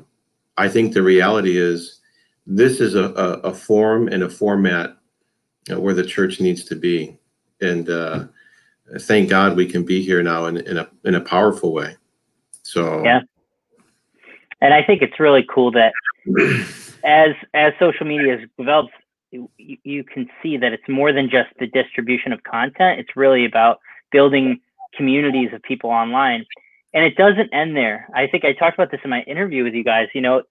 I 0.57 0.69
think 0.69 0.93
the 0.93 1.01
reality 1.01 1.57
is 1.57 1.99
this 2.45 2.79
is 2.79 2.95
a, 2.95 3.05
a, 3.05 3.49
a 3.49 3.53
form 3.53 4.07
and 4.07 4.23
a 4.23 4.29
format 4.29 4.97
where 5.75 5.93
the 5.93 6.05
church 6.05 6.39
needs 6.39 6.63
to 6.65 6.75
be, 6.75 7.19
and 7.61 7.89
uh, 7.89 8.25
thank 9.01 9.29
God 9.29 9.55
we 9.55 9.65
can 9.65 9.83
be 9.83 10.01
here 10.01 10.23
now 10.23 10.45
in, 10.45 10.57
in 10.57 10.77
a 10.77 10.89
in 11.03 11.15
a 11.15 11.21
powerful 11.21 11.73
way. 11.73 11.95
So 12.63 13.03
yeah, 13.03 13.21
and 14.61 14.73
I 14.73 14.83
think 14.83 15.01
it's 15.01 15.19
really 15.19 15.45
cool 15.49 15.71
that 15.71 15.93
as 17.03 17.35
as 17.53 17.73
social 17.79 18.05
media 18.05 18.37
has 18.37 18.49
developed, 18.57 18.93
you, 19.31 20.03
can 20.03 20.27
see 20.41 20.57
that 20.57 20.73
it's 20.73 20.87
more 20.87 21.13
than 21.13 21.29
just 21.29 21.49
the 21.59 21.67
distribution 21.67 22.33
of 22.33 22.43
content. 22.43 22.99
It's 22.99 23.15
really 23.15 23.45
about 23.45 23.79
building 24.11 24.59
communities 24.95 25.49
of 25.53 25.61
people 25.61 25.89
online, 25.89 26.45
and 26.93 27.03
it 27.03 27.15
doesn't 27.15 27.53
end 27.53 27.75
there. 27.75 28.07
I 28.15 28.27
think 28.27 28.43
I 28.45 28.53
talked 28.53 28.75
about 28.75 28.91
this 28.91 29.01
in 29.03 29.09
my 29.09 29.21
interview 29.21 29.63
with 29.63 29.73
you 29.73 29.83
guys. 29.83 30.07
You 30.13 30.21
know, 30.21 30.41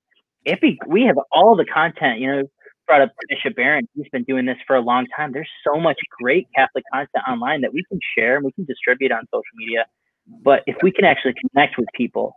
if 0.44 0.60
we, 0.62 0.78
we 0.86 1.02
have 1.04 1.16
all 1.32 1.56
the 1.56 1.64
content, 1.64 2.20
you 2.20 2.28
know, 2.28 2.42
brought 2.86 3.02
up 3.02 3.10
Bishop 3.28 3.54
Barron. 3.54 3.86
He's 3.94 4.08
been 4.10 4.24
doing 4.24 4.46
this 4.46 4.56
for 4.66 4.74
a 4.74 4.80
long 4.80 5.06
time. 5.14 5.32
There's 5.32 5.50
so 5.64 5.78
much 5.78 5.98
great 6.20 6.48
Catholic 6.56 6.84
content 6.92 7.22
online 7.28 7.60
that 7.60 7.72
we 7.72 7.84
can 7.88 8.00
share 8.16 8.36
and 8.36 8.44
we 8.44 8.52
can 8.52 8.64
distribute 8.64 9.12
on 9.12 9.20
social 9.26 9.42
media. 9.56 9.84
But 10.42 10.62
if 10.66 10.76
we 10.82 10.90
can 10.90 11.04
actually 11.04 11.34
connect 11.52 11.78
with 11.78 11.86
people, 11.94 12.34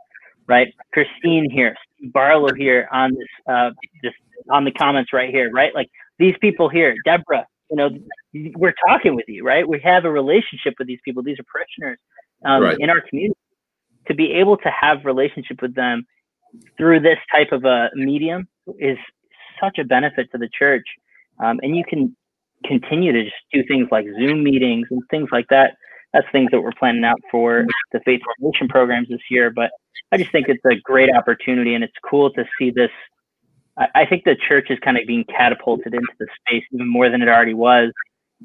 right? 0.48 0.68
Christine 0.94 1.50
here, 1.50 1.76
Barlow 2.12 2.54
here 2.54 2.88
on 2.92 3.12
this, 3.12 3.28
uh, 3.48 3.70
this 4.04 4.14
on 4.50 4.66
the 4.66 4.72
comments 4.72 5.14
right 5.14 5.30
here, 5.30 5.50
right? 5.52 5.74
Like 5.74 5.88
these 6.22 6.36
people 6.40 6.70
here, 6.70 6.96
Deborah, 7.04 7.46
you 7.70 7.78
know, 7.78 7.90
we're 8.56 8.76
talking 8.88 9.16
with 9.16 9.26
you, 9.28 9.44
right? 9.44 9.68
We 9.68 9.80
have 9.84 10.06
a 10.06 10.12
relationship 10.12 10.76
with 10.78 10.88
these 10.88 11.00
people. 11.04 11.24
These 11.24 11.40
are 11.40 11.46
parishioners 11.52 11.98
um, 12.46 12.64
right. 12.64 12.78
in 12.80 12.90
our 12.90 13.02
community. 13.10 13.38
To 14.08 14.14
be 14.14 14.34
able 14.34 14.58
to 14.58 14.70
have 14.70 15.06
relationship 15.06 15.62
with 15.62 15.76
them 15.76 16.06
through 16.78 17.02
this 17.02 17.18
type 17.32 17.52
of 17.52 17.66
a 17.66 17.90
medium 17.96 18.48
is 18.80 18.98
such 19.60 19.78
a 19.80 19.84
benefit 19.84 20.32
to 20.32 20.38
the 20.38 20.50
church. 20.58 20.86
Um, 21.40 21.60
and 21.64 21.76
you 21.76 21.84
can 21.88 22.16
continue 22.66 23.12
to 23.12 23.24
just 23.24 23.36
do 23.54 23.64
things 23.68 23.88
like 23.92 24.06
Zoom 24.20 24.44
meetings 24.44 24.88
and 24.92 25.02
things 25.10 25.30
like 25.32 25.46
that. 25.50 25.76
That's 26.14 26.28
things 26.32 26.50
that 26.52 26.62
we're 26.62 26.74
planning 26.78 27.06
out 27.06 27.20
for 27.32 27.66
the 27.94 28.02
faith 28.06 28.22
formation 28.40 28.68
programs 28.68 29.08
this 29.08 29.22
year. 29.30 29.50
But 29.50 29.72
I 30.12 30.18
just 30.18 30.32
think 30.32 30.48
it's 30.50 30.66
a 30.66 30.76
great 30.84 31.10
opportunity 31.16 31.74
and 31.74 31.84
it's 31.84 31.94
cool 32.10 32.32
to 32.34 32.44
see 32.60 32.70
this. 32.70 32.92
I, 33.78 33.88
I 33.96 34.06
think 34.06 34.24
the 34.24 34.36
church 34.36 34.68
is 34.70 34.80
kind 34.80 34.98
of 34.98 35.06
being 35.08 35.24
catapulted 35.26 35.94
into 35.94 36.14
the 36.20 36.28
space 36.40 36.64
even 36.72 36.88
more 36.88 37.10
than 37.10 37.22
it 37.22 37.28
already 37.28 37.54
was. 37.54 37.92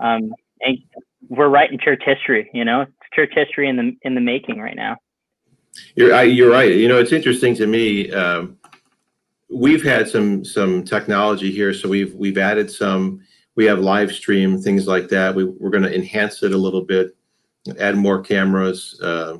Um, 0.00 0.34
and 0.60 0.78
we're 1.28 1.48
writing 1.48 1.78
church 1.78 2.02
history, 2.04 2.50
you 2.52 2.64
know, 2.64 2.82
it's 2.82 2.92
church 3.14 3.32
history 3.34 3.68
in 3.68 3.76
the 3.76 3.96
in 4.02 4.14
the 4.14 4.20
making 4.20 4.58
right 4.58 4.76
now. 4.76 4.96
You're 5.94 6.22
you're 6.24 6.50
right. 6.50 6.72
You 6.72 6.88
know, 6.88 6.98
it's 6.98 7.12
interesting 7.12 7.54
to 7.56 7.66
me. 7.66 8.10
Um, 8.12 8.56
we've 9.50 9.84
had 9.84 10.08
some 10.08 10.44
some 10.44 10.84
technology 10.84 11.50
here, 11.50 11.74
so 11.74 11.88
we've 11.88 12.14
we've 12.14 12.38
added 12.38 12.70
some. 12.70 13.20
We 13.56 13.64
have 13.64 13.78
live 13.78 14.12
stream 14.12 14.60
things 14.60 14.86
like 14.86 15.08
that. 15.08 15.34
We, 15.34 15.44
we're 15.44 15.70
going 15.70 15.82
to 15.82 15.94
enhance 15.94 16.42
it 16.42 16.52
a 16.52 16.58
little 16.58 16.82
bit, 16.82 17.16
add 17.78 17.96
more 17.96 18.20
cameras, 18.20 19.00
uh, 19.02 19.38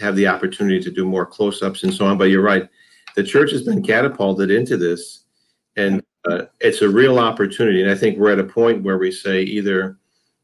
have 0.00 0.14
the 0.14 0.28
opportunity 0.28 0.80
to 0.80 0.90
do 0.90 1.04
more 1.04 1.26
close-ups 1.26 1.82
and 1.82 1.92
so 1.92 2.06
on. 2.06 2.16
But 2.16 2.30
you're 2.30 2.42
right, 2.42 2.68
the 3.16 3.24
church 3.24 3.50
has 3.52 3.62
been 3.62 3.82
catapulted 3.82 4.50
into 4.50 4.76
this, 4.76 5.24
and 5.76 6.02
uh, 6.28 6.42
it's 6.60 6.82
a 6.82 6.88
real 6.88 7.18
opportunity. 7.18 7.82
And 7.82 7.90
I 7.90 7.94
think 7.94 8.18
we're 8.18 8.32
at 8.32 8.38
a 8.38 8.44
point 8.44 8.82
where 8.82 8.98
we 8.98 9.10
say 9.10 9.42
either, 9.42 9.98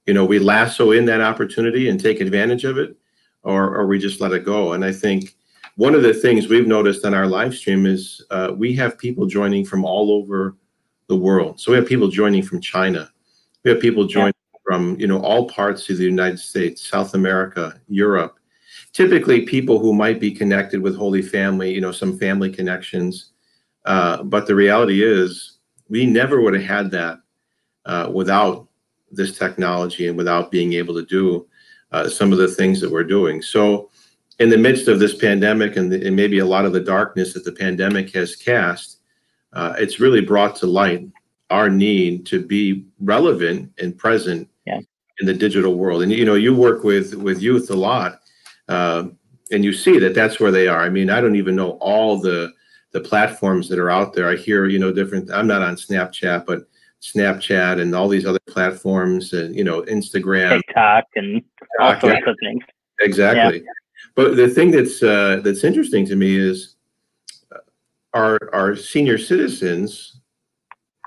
you 0.07 0.15
know, 0.15 0.25
we 0.25 0.39
lasso 0.39 0.93
in 0.93 1.05
that 1.07 1.21
opportunity 1.21 1.89
and 1.89 2.01
take 2.01 2.21
advantage 2.21 2.65
of 2.65 2.79
it, 2.79 2.97
or 3.43 3.77
or 3.77 3.87
we 3.87 3.99
just 3.99 4.21
let 4.21 4.33
it 4.33 4.45
go. 4.45 4.73
And 4.73 4.85
I 4.85 4.93
think 4.93 5.37
one 5.77 5.95
of 5.95 6.03
the 6.03 6.15
things 6.15 6.49
we've 6.49 6.67
noticed 6.67 7.05
on 7.05 7.15
our 7.15 7.27
live 7.27 7.55
stream 7.55 7.87
is 7.87 8.25
uh, 8.31 8.53
we 8.57 8.75
have 8.75 8.99
people 8.99 9.27
joining 9.27 9.65
from 9.65 9.85
all 9.85 10.11
over 10.11 10.57
the 11.09 11.17
world. 11.17 11.61
So 11.61 11.71
we 11.71 11.77
have 11.77 11.87
people 11.87 12.09
joining 12.09 12.43
from 12.43 12.61
China. 12.61 13.11
We 13.63 13.71
have 13.71 13.81
people 13.81 14.07
joining 14.07 14.33
yeah. 14.53 14.59
from 14.65 14.99
you 14.99 15.07
know 15.07 15.21
all 15.21 15.49
parts 15.49 15.89
of 15.91 15.99
the 15.99 16.05
United 16.05 16.39
States, 16.39 16.87
South 16.87 17.15
America, 17.15 17.79
Europe. 17.89 18.36
Typically, 18.97 19.43
people 19.43 19.79
who 19.79 19.93
might 19.93 20.19
be 20.19 20.31
connected 20.31 20.81
with 20.81 20.97
Holy 20.97 21.21
Family, 21.21 21.71
you 21.71 21.83
know, 21.83 21.93
some 21.93 22.19
family 22.19 22.51
connections. 22.51 23.33
Uh, 23.85 24.23
but 24.23 24.47
the 24.47 24.55
reality 24.55 25.05
is, 25.05 25.59
we 25.91 26.07
never 26.07 26.41
would 26.41 26.55
have 26.55 26.63
had 26.63 26.91
that 26.93 27.19
uh, 27.85 28.11
without 28.11 28.67
this 29.11 29.37
technology 29.37 30.09
and 30.09 30.17
without 30.17 30.51
being 30.51 30.73
able 30.73 30.95
to 30.95 31.05
do 31.05 31.47
uh, 31.93 32.09
some 32.09 32.33
of 32.33 32.39
the 32.39 32.49
things 32.49 32.81
that 32.81 32.91
we're 32.91 33.05
doing. 33.05 33.43
So 33.43 33.91
in 34.39 34.49
the 34.49 34.57
midst 34.57 34.89
of 34.89 34.99
this 34.99 35.15
pandemic 35.15 35.77
and, 35.77 35.93
the, 35.93 36.07
and, 36.07 36.17
maybe 36.17 36.39
a 36.39 36.47
lot 36.47 36.65
of 36.65 36.73
the 36.73 36.81
darkness 36.81 37.35
that 37.35 37.45
the 37.45 37.53
pandemic 37.53 38.15
has 38.15 38.35
cast, 38.35 39.01
uh, 39.53 39.75
it's 39.77 40.01
really 40.01 40.23
brought 40.23 40.57
to 40.57 40.67
light 40.67 41.07
our 41.51 41.69
need 41.69 42.25
to 42.29 42.43
be 42.43 42.87
relevant 43.01 43.73
and 43.79 43.99
present 43.99 44.49
yeah. 44.67 44.81
in 45.21 45.27
the 45.27 45.35
digital 45.35 45.75
world. 45.75 46.03
And 46.03 46.11
you 46.11 46.25
know, 46.25 46.35
you 46.35 46.55
work 46.55 46.83
with 46.83 47.13
with 47.13 47.43
youth 47.43 47.71
a 47.71 47.77
lot, 47.77 48.23
uh, 48.69 49.05
and 49.53 49.65
you 49.65 49.73
see 49.73 49.99
that 49.99 50.15
that's 50.15 50.41
where 50.41 50.51
they 50.51 50.69
are. 50.69 50.81
I 50.81 50.89
mean, 50.89 51.11
I 51.11 51.21
don't 51.21 51.37
even 51.37 51.57
know 51.57 51.73
all 51.73 52.19
the 52.21 52.53
the 52.93 53.01
platforms 53.01 53.69
that 53.69 53.79
are 53.79 53.91
out 53.91 54.13
there. 54.15 54.29
I 54.29 54.37
hear 54.37 54.67
you 54.67 54.79
know 54.79 54.93
different. 54.93 55.31
I'm 55.31 55.47
not 55.47 55.63
on 55.63 55.77
Snapchat, 55.77 56.47
but 56.47 56.69
Snapchat 57.03 57.81
and 57.81 57.95
all 57.95 58.09
these 58.09 58.27
other 58.27 58.41
platforms, 58.49 59.33
and 59.33 59.55
you 59.55 59.65
know, 59.65 59.83
Instagram, 59.83 60.57
TikTok, 60.57 61.05
and 61.15 61.43
all 61.81 61.99
sorts 62.01 62.21
yeah. 62.25 62.31
of 62.31 62.37
things. 62.41 62.65
Exactly. 63.01 63.59
Yeah 63.59 63.71
but 64.17 64.35
the 64.37 64.49
thing 64.49 64.71
that's 64.71 65.03
uh, 65.03 65.41
that's 65.45 65.63
interesting 65.63 66.07
to 66.07 66.17
me 66.17 66.37
is 66.37 66.77
uh, 67.55 67.59
our 68.15 68.39
our 68.53 68.75
senior 68.75 69.19
citizens 69.19 70.21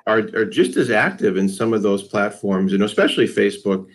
are 0.07 0.19
are 0.35 0.45
just 0.45 0.77
as 0.77 0.91
active 0.91 1.35
in 1.35 1.49
some 1.49 1.73
of 1.73 1.81
those 1.81 2.03
platforms, 2.03 2.71
and 2.71 2.83
especially 2.83 3.27
Facebook, 3.27 3.87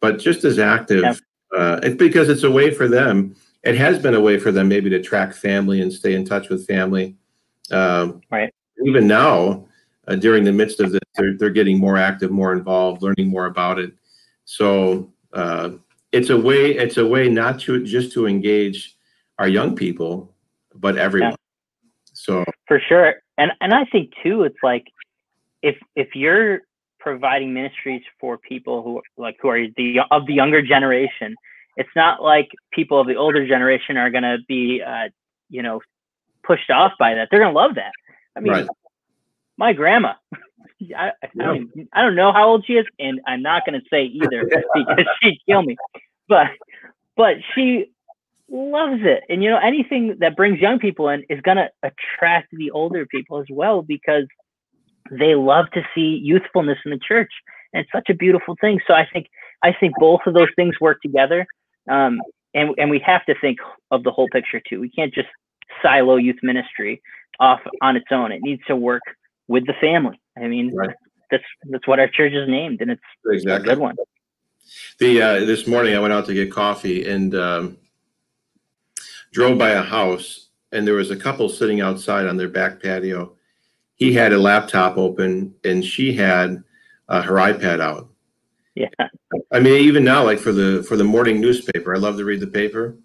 but 0.00 0.18
just 0.18 0.44
as 0.44 0.58
active 0.58 1.02
yeah. 1.02 1.14
Uh, 1.56 1.80
it's 1.82 1.96
because 1.96 2.28
it's 2.28 2.42
a 2.42 2.50
way 2.50 2.70
for 2.70 2.88
them. 2.88 3.34
It 3.62 3.76
has 3.76 3.98
been 3.98 4.14
a 4.14 4.20
way 4.20 4.38
for 4.38 4.50
them 4.50 4.68
maybe 4.68 4.90
to 4.90 5.02
track 5.02 5.34
family 5.34 5.80
and 5.80 5.92
stay 5.92 6.14
in 6.14 6.24
touch 6.24 6.48
with 6.48 6.66
family. 6.66 7.16
Um, 7.70 8.20
right. 8.30 8.52
Even 8.84 9.06
now, 9.06 9.66
uh, 10.08 10.16
during 10.16 10.44
the 10.44 10.52
midst 10.52 10.80
of 10.80 10.92
this, 10.92 11.00
they're, 11.16 11.36
they're 11.38 11.50
getting 11.50 11.78
more 11.78 11.96
active, 11.96 12.30
more 12.30 12.52
involved, 12.52 13.02
learning 13.02 13.28
more 13.28 13.46
about 13.46 13.78
it. 13.78 13.92
So 14.44 15.12
uh, 15.32 15.70
it's 16.12 16.28
a 16.28 16.36
way 16.36 16.72
it's 16.72 16.98
a 16.98 17.06
way 17.06 17.28
not 17.28 17.58
to 17.60 17.82
just 17.84 18.12
to 18.12 18.26
engage 18.26 18.96
our 19.38 19.48
young 19.48 19.74
people 19.74 20.32
but 20.74 20.96
everyone 20.96 21.30
yeah. 21.30 21.36
so 22.12 22.44
for 22.68 22.80
sure 22.88 23.14
and 23.38 23.50
and 23.60 23.72
i 23.74 23.84
think 23.86 24.12
too 24.22 24.44
it's 24.44 24.62
like 24.62 24.84
if 25.62 25.76
if 25.96 26.14
you're 26.14 26.60
providing 27.02 27.52
ministries 27.52 28.02
for 28.20 28.38
people 28.38 28.82
who 28.82 29.02
like 29.16 29.36
who 29.42 29.48
are 29.48 29.66
the 29.76 30.00
of 30.10 30.26
the 30.26 30.34
younger 30.34 30.62
generation. 30.62 31.34
It's 31.76 31.90
not 31.96 32.22
like 32.22 32.50
people 32.72 33.00
of 33.00 33.06
the 33.06 33.16
older 33.16 33.46
generation 33.46 33.96
are 33.96 34.10
going 34.10 34.22
to 34.22 34.38
be 34.46 34.82
uh, 34.86 35.08
you 35.50 35.62
know 35.62 35.80
pushed 36.44 36.70
off 36.70 36.92
by 36.98 37.14
that. 37.14 37.28
They're 37.30 37.40
going 37.40 37.52
to 37.52 37.58
love 37.58 37.74
that. 37.74 37.92
I 38.36 38.40
mean 38.40 38.52
right. 38.52 38.66
my 39.56 39.72
grandma 39.72 40.14
I, 40.96 41.12
I, 41.22 41.28
don't, 41.36 41.70
I 41.92 42.02
don't 42.02 42.16
know 42.16 42.32
how 42.32 42.48
old 42.48 42.64
she 42.66 42.74
is, 42.74 42.86
and 42.98 43.20
I'm 43.26 43.42
not 43.42 43.64
going 43.64 43.80
to 43.80 43.86
say 43.88 44.04
either 44.04 44.44
because 44.74 45.06
she'd 45.22 45.38
kill 45.48 45.62
me. 45.62 45.76
But 46.28 46.48
but 47.16 47.36
she 47.54 47.90
loves 48.50 49.00
it, 49.02 49.22
and 49.28 49.42
you 49.42 49.50
know 49.50 49.58
anything 49.58 50.16
that 50.20 50.36
brings 50.36 50.60
young 50.60 50.78
people 50.78 51.08
in 51.08 51.24
is 51.28 51.40
going 51.42 51.58
to 51.58 51.68
attract 51.82 52.48
the 52.52 52.70
older 52.70 53.06
people 53.06 53.38
as 53.38 53.46
well 53.50 53.82
because 53.82 54.24
they 55.10 55.34
love 55.34 55.66
to 55.74 55.82
see 55.94 56.20
youthfulness 56.22 56.78
in 56.84 56.90
the 56.90 56.98
church, 56.98 57.30
and 57.72 57.82
it's 57.82 57.92
such 57.92 58.08
a 58.08 58.14
beautiful 58.14 58.56
thing. 58.60 58.80
So 58.86 58.94
I 58.94 59.06
think 59.12 59.26
I 59.62 59.72
think 59.78 59.94
both 59.98 60.20
of 60.26 60.34
those 60.34 60.48
things 60.56 60.74
work 60.80 61.00
together, 61.02 61.46
um, 61.90 62.20
and 62.54 62.74
and 62.78 62.90
we 62.90 62.98
have 63.04 63.24
to 63.26 63.34
think 63.40 63.58
of 63.90 64.02
the 64.04 64.10
whole 64.10 64.28
picture 64.32 64.60
too. 64.68 64.80
We 64.80 64.90
can't 64.90 65.12
just 65.12 65.28
silo 65.82 66.16
youth 66.16 66.38
ministry 66.42 67.00
off 67.40 67.60
on 67.80 67.96
its 67.96 68.06
own. 68.10 68.32
It 68.32 68.40
needs 68.42 68.62
to 68.68 68.76
work 68.76 69.02
with 69.48 69.66
the 69.66 69.74
family. 69.80 70.20
I 70.36 70.46
mean, 70.48 70.74
right. 70.74 70.94
that's 71.30 71.44
that's 71.70 71.86
what 71.86 71.98
our 71.98 72.08
church 72.08 72.32
is 72.32 72.48
named, 72.48 72.80
and 72.80 72.90
it's 72.90 73.02
exactly. 73.26 73.70
a 73.70 73.74
good 73.74 73.80
one. 73.80 73.96
The 74.98 75.22
uh, 75.22 75.40
this 75.44 75.66
morning 75.66 75.94
I 75.94 76.00
went 76.00 76.12
out 76.12 76.26
to 76.26 76.34
get 76.34 76.52
coffee 76.52 77.08
and 77.08 77.34
um, 77.34 77.76
drove 79.32 79.58
by 79.58 79.70
a 79.70 79.82
house, 79.82 80.48
and 80.70 80.86
there 80.86 80.94
was 80.94 81.10
a 81.10 81.16
couple 81.16 81.48
sitting 81.48 81.80
outside 81.80 82.26
on 82.26 82.36
their 82.36 82.48
back 82.48 82.82
patio. 82.82 83.36
He 83.96 84.12
had 84.12 84.32
a 84.32 84.38
laptop 84.38 84.96
open, 84.96 85.54
and 85.64 85.84
she 85.84 86.12
had 86.12 86.62
uh, 87.08 87.22
her 87.22 87.34
iPad 87.34 87.80
out. 87.80 88.08
Yeah. 88.74 88.88
I 89.52 89.60
mean, 89.60 89.74
even 89.84 90.02
now, 90.02 90.24
like 90.24 90.38
for 90.38 90.52
the 90.52 90.82
for 90.88 90.96
the 90.96 91.04
morning 91.04 91.40
newspaper, 91.40 91.94
I 91.94 91.98
love 91.98 92.16
to 92.16 92.24
read 92.24 92.40
the 92.40 92.46
paper. 92.46 92.96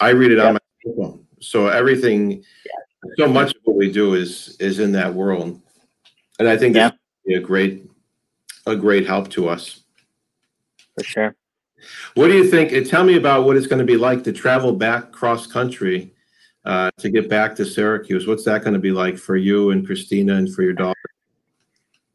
I 0.00 0.10
read 0.10 0.30
it 0.30 0.38
on 0.38 0.54
my 0.54 0.60
phone. 0.96 1.26
So 1.40 1.66
everything, 1.66 2.44
yeah. 2.64 3.14
so 3.18 3.28
much 3.28 3.50
of 3.50 3.60
what 3.64 3.76
we 3.76 3.90
do 3.90 4.14
is 4.14 4.56
is 4.60 4.78
in 4.78 4.92
that 4.92 5.12
world 5.12 5.60
and 6.38 6.48
I 6.48 6.56
think 6.56 6.76
yeah. 6.76 6.90
a 7.28 7.38
great 7.40 7.88
a 8.66 8.76
great 8.76 9.06
help 9.06 9.30
to 9.30 9.48
us. 9.48 9.82
For 10.96 11.04
sure. 11.04 11.36
What 12.14 12.28
do 12.28 12.34
you 12.34 12.50
think? 12.50 12.88
Tell 12.88 13.04
me 13.04 13.16
about 13.16 13.44
what 13.44 13.56
it's 13.56 13.66
going 13.66 13.78
to 13.78 13.84
be 13.84 13.96
like 13.96 14.24
to 14.24 14.32
travel 14.32 14.72
back 14.72 15.12
cross 15.12 15.46
country 15.46 16.14
uh, 16.66 16.90
to 16.98 17.08
get 17.08 17.28
back 17.28 17.54
to 17.56 17.64
Syracuse. 17.64 18.26
What's 18.26 18.44
that 18.44 18.62
going 18.62 18.74
to 18.74 18.80
be 18.80 18.90
like 18.90 19.16
for 19.16 19.36
you 19.36 19.70
and 19.70 19.86
Christina 19.86 20.34
and 20.34 20.52
for 20.52 20.62
your 20.62 20.72
daughter? 20.72 20.98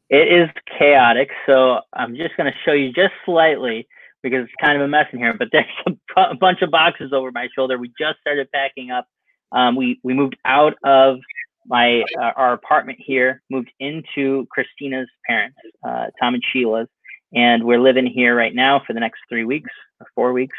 It 0.10 0.28
is 0.28 0.50
chaotic. 0.78 1.30
So 1.46 1.80
I'm 1.94 2.16
just 2.16 2.36
going 2.36 2.52
to 2.52 2.58
show 2.66 2.74
you 2.74 2.92
just 2.92 3.14
slightly 3.26 3.88
because 4.22 4.44
it's 4.44 4.54
kind 4.60 4.76
of 4.76 4.82
a 4.82 4.88
mess 4.88 5.08
in 5.14 5.20
here. 5.20 5.34
But 5.34 5.48
there's 5.54 5.66
a, 6.18 6.36
bunch 6.36 6.62
of 6.62 6.70
boxes 6.70 7.14
over 7.14 7.32
my 7.32 7.48
shoulder. 7.56 7.78
We 7.78 7.94
just 7.98 8.20
started 8.20 8.52
packing 8.52 8.92
up. 8.92 9.08
Um, 9.54 9.76
we 9.76 10.00
we 10.04 10.14
moved 10.14 10.38
out 10.46 10.76
of 10.84 11.20
my 11.66 12.04
uh, 12.20 12.32
our 12.36 12.54
apartment 12.54 13.00
here, 13.02 13.42
moved 13.50 13.72
into 13.80 14.48
Christina's 14.52 15.10
parents, 15.28 15.58
uh, 15.84 16.08
Tom 16.20 16.34
and 16.34 16.44
Sheila's, 16.52 16.88
and 17.34 17.64
we're 17.64 17.82
living 17.82 18.06
here 18.06 18.36
right 18.36 18.56
now 18.56 18.82
for 18.86 18.94
the 18.94 19.00
next 19.00 19.20
three 19.30 19.44
weeks 19.44 19.72
or 20.00 20.08
four 20.16 20.34
weeks. 20.34 20.58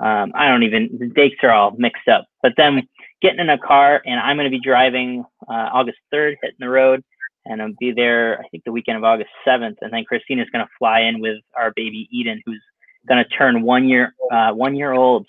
Um, 0.00 0.32
I 0.34 0.48
don't 0.48 0.62
even 0.62 0.90
the 0.98 1.06
dates 1.06 1.36
are 1.42 1.50
all 1.50 1.72
mixed 1.72 2.08
up. 2.08 2.26
But 2.42 2.52
then 2.56 2.86
getting 3.22 3.40
in 3.40 3.50
a 3.50 3.58
car, 3.58 4.00
and 4.04 4.20
I'm 4.20 4.36
going 4.36 4.50
to 4.50 4.50
be 4.50 4.60
driving 4.60 5.24
uh, 5.48 5.68
August 5.72 5.98
3rd, 6.12 6.34
hitting 6.42 6.56
the 6.60 6.68
road, 6.68 7.02
and 7.44 7.62
I'll 7.62 7.72
be 7.78 7.92
there. 7.92 8.40
I 8.40 8.48
think 8.48 8.64
the 8.64 8.72
weekend 8.72 8.98
of 8.98 9.04
August 9.04 9.30
7th, 9.46 9.76
and 9.80 9.92
then 9.92 10.04
Christina's 10.04 10.48
going 10.52 10.64
to 10.64 10.70
fly 10.78 11.00
in 11.00 11.20
with 11.20 11.38
our 11.56 11.72
baby 11.74 12.08
Eden, 12.12 12.42
who's 12.44 12.62
going 13.08 13.22
to 13.22 13.36
turn 13.36 13.62
one 13.62 13.88
year 13.88 14.14
uh, 14.32 14.52
one 14.52 14.74
year 14.74 14.92
old 14.92 15.26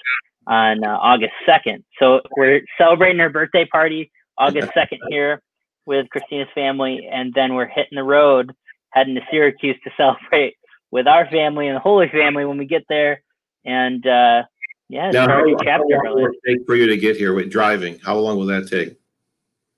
on 0.47 0.83
uh, 0.83 0.97
August 1.01 1.33
2nd. 1.47 1.83
So 1.99 2.21
we're 2.35 2.61
celebrating 2.77 3.19
her 3.19 3.29
birthday 3.29 3.65
party 3.65 4.11
August 4.37 4.69
2nd 4.75 4.99
here 5.09 5.41
with 5.85 6.09
Christina's 6.09 6.47
family, 6.53 7.07
and 7.11 7.33
then 7.33 7.53
we're 7.53 7.67
hitting 7.67 7.95
the 7.95 8.03
road, 8.03 8.51
heading 8.91 9.15
to 9.15 9.21
Syracuse 9.31 9.77
to 9.83 9.91
celebrate 9.97 10.55
with 10.91 11.07
our 11.07 11.29
family 11.29 11.67
and 11.67 11.75
the 11.75 11.81
Holy 11.81 12.07
Family 12.09 12.45
when 12.45 12.57
we 12.57 12.65
get 12.65 12.83
there. 12.89 13.21
And 13.65 14.05
uh, 14.07 14.43
yeah, 14.89 15.11
now, 15.11 15.27
how, 15.27 15.43
chapter, 15.63 15.83
how 16.03 16.11
long 16.11 16.23
will 16.23 16.25
it 16.27 16.37
take 16.45 16.65
for 16.65 16.75
you 16.75 16.87
to 16.87 16.97
get 16.97 17.17
here 17.17 17.33
with 17.33 17.51
driving? 17.51 17.99
How 17.99 18.17
long 18.17 18.37
will 18.37 18.45
that 18.45 18.67
take? 18.67 18.97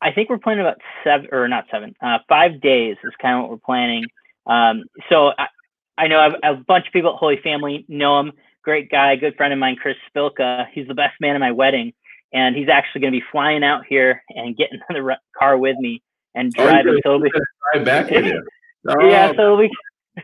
I 0.01 0.11
think 0.11 0.29
we're 0.29 0.37
planning 0.37 0.61
about 0.61 0.77
seven 1.03 1.27
or 1.31 1.47
not 1.47 1.65
seven, 1.71 1.95
uh, 2.01 2.19
five 2.29 2.61
days 2.61 2.95
is 3.03 3.13
kind 3.21 3.35
of 3.35 3.41
what 3.41 3.51
we're 3.51 3.65
planning. 3.65 4.05
Um, 4.45 4.83
so 5.09 5.31
I, 5.37 5.47
I 5.97 6.07
know 6.07 6.19
I've, 6.19 6.35
a 6.43 6.55
bunch 6.55 6.87
of 6.87 6.93
people 6.93 7.11
at 7.11 7.17
Holy 7.17 7.39
Family 7.43 7.85
know 7.87 8.19
him. 8.19 8.31
Great 8.63 8.89
guy, 8.89 9.15
good 9.15 9.35
friend 9.35 9.51
of 9.51 9.59
mine, 9.59 9.75
Chris 9.75 9.97
Spilka. 10.15 10.67
He's 10.73 10.87
the 10.87 10.93
best 10.93 11.15
man 11.19 11.35
at 11.35 11.39
my 11.39 11.51
wedding, 11.51 11.93
and 12.31 12.55
he's 12.55 12.69
actually 12.69 13.01
going 13.01 13.13
to 13.13 13.19
be 13.19 13.25
flying 13.31 13.63
out 13.63 13.85
here 13.87 14.23
and 14.29 14.55
getting 14.55 14.79
in 14.89 14.95
the 14.95 15.17
car 15.37 15.57
with 15.57 15.77
me 15.79 16.01
and 16.35 16.53
oh, 16.57 16.63
driving. 16.63 16.99
Oh, 17.05 17.17
so 17.17 17.23
be, 17.23 17.31
drive 17.73 17.85
back 17.85 18.09
with 18.09 18.25
you. 18.25 18.43
Oh. 18.87 19.09
Yeah, 19.09 19.33
so 19.35 19.41
it'll 19.41 19.57
be 19.57 19.69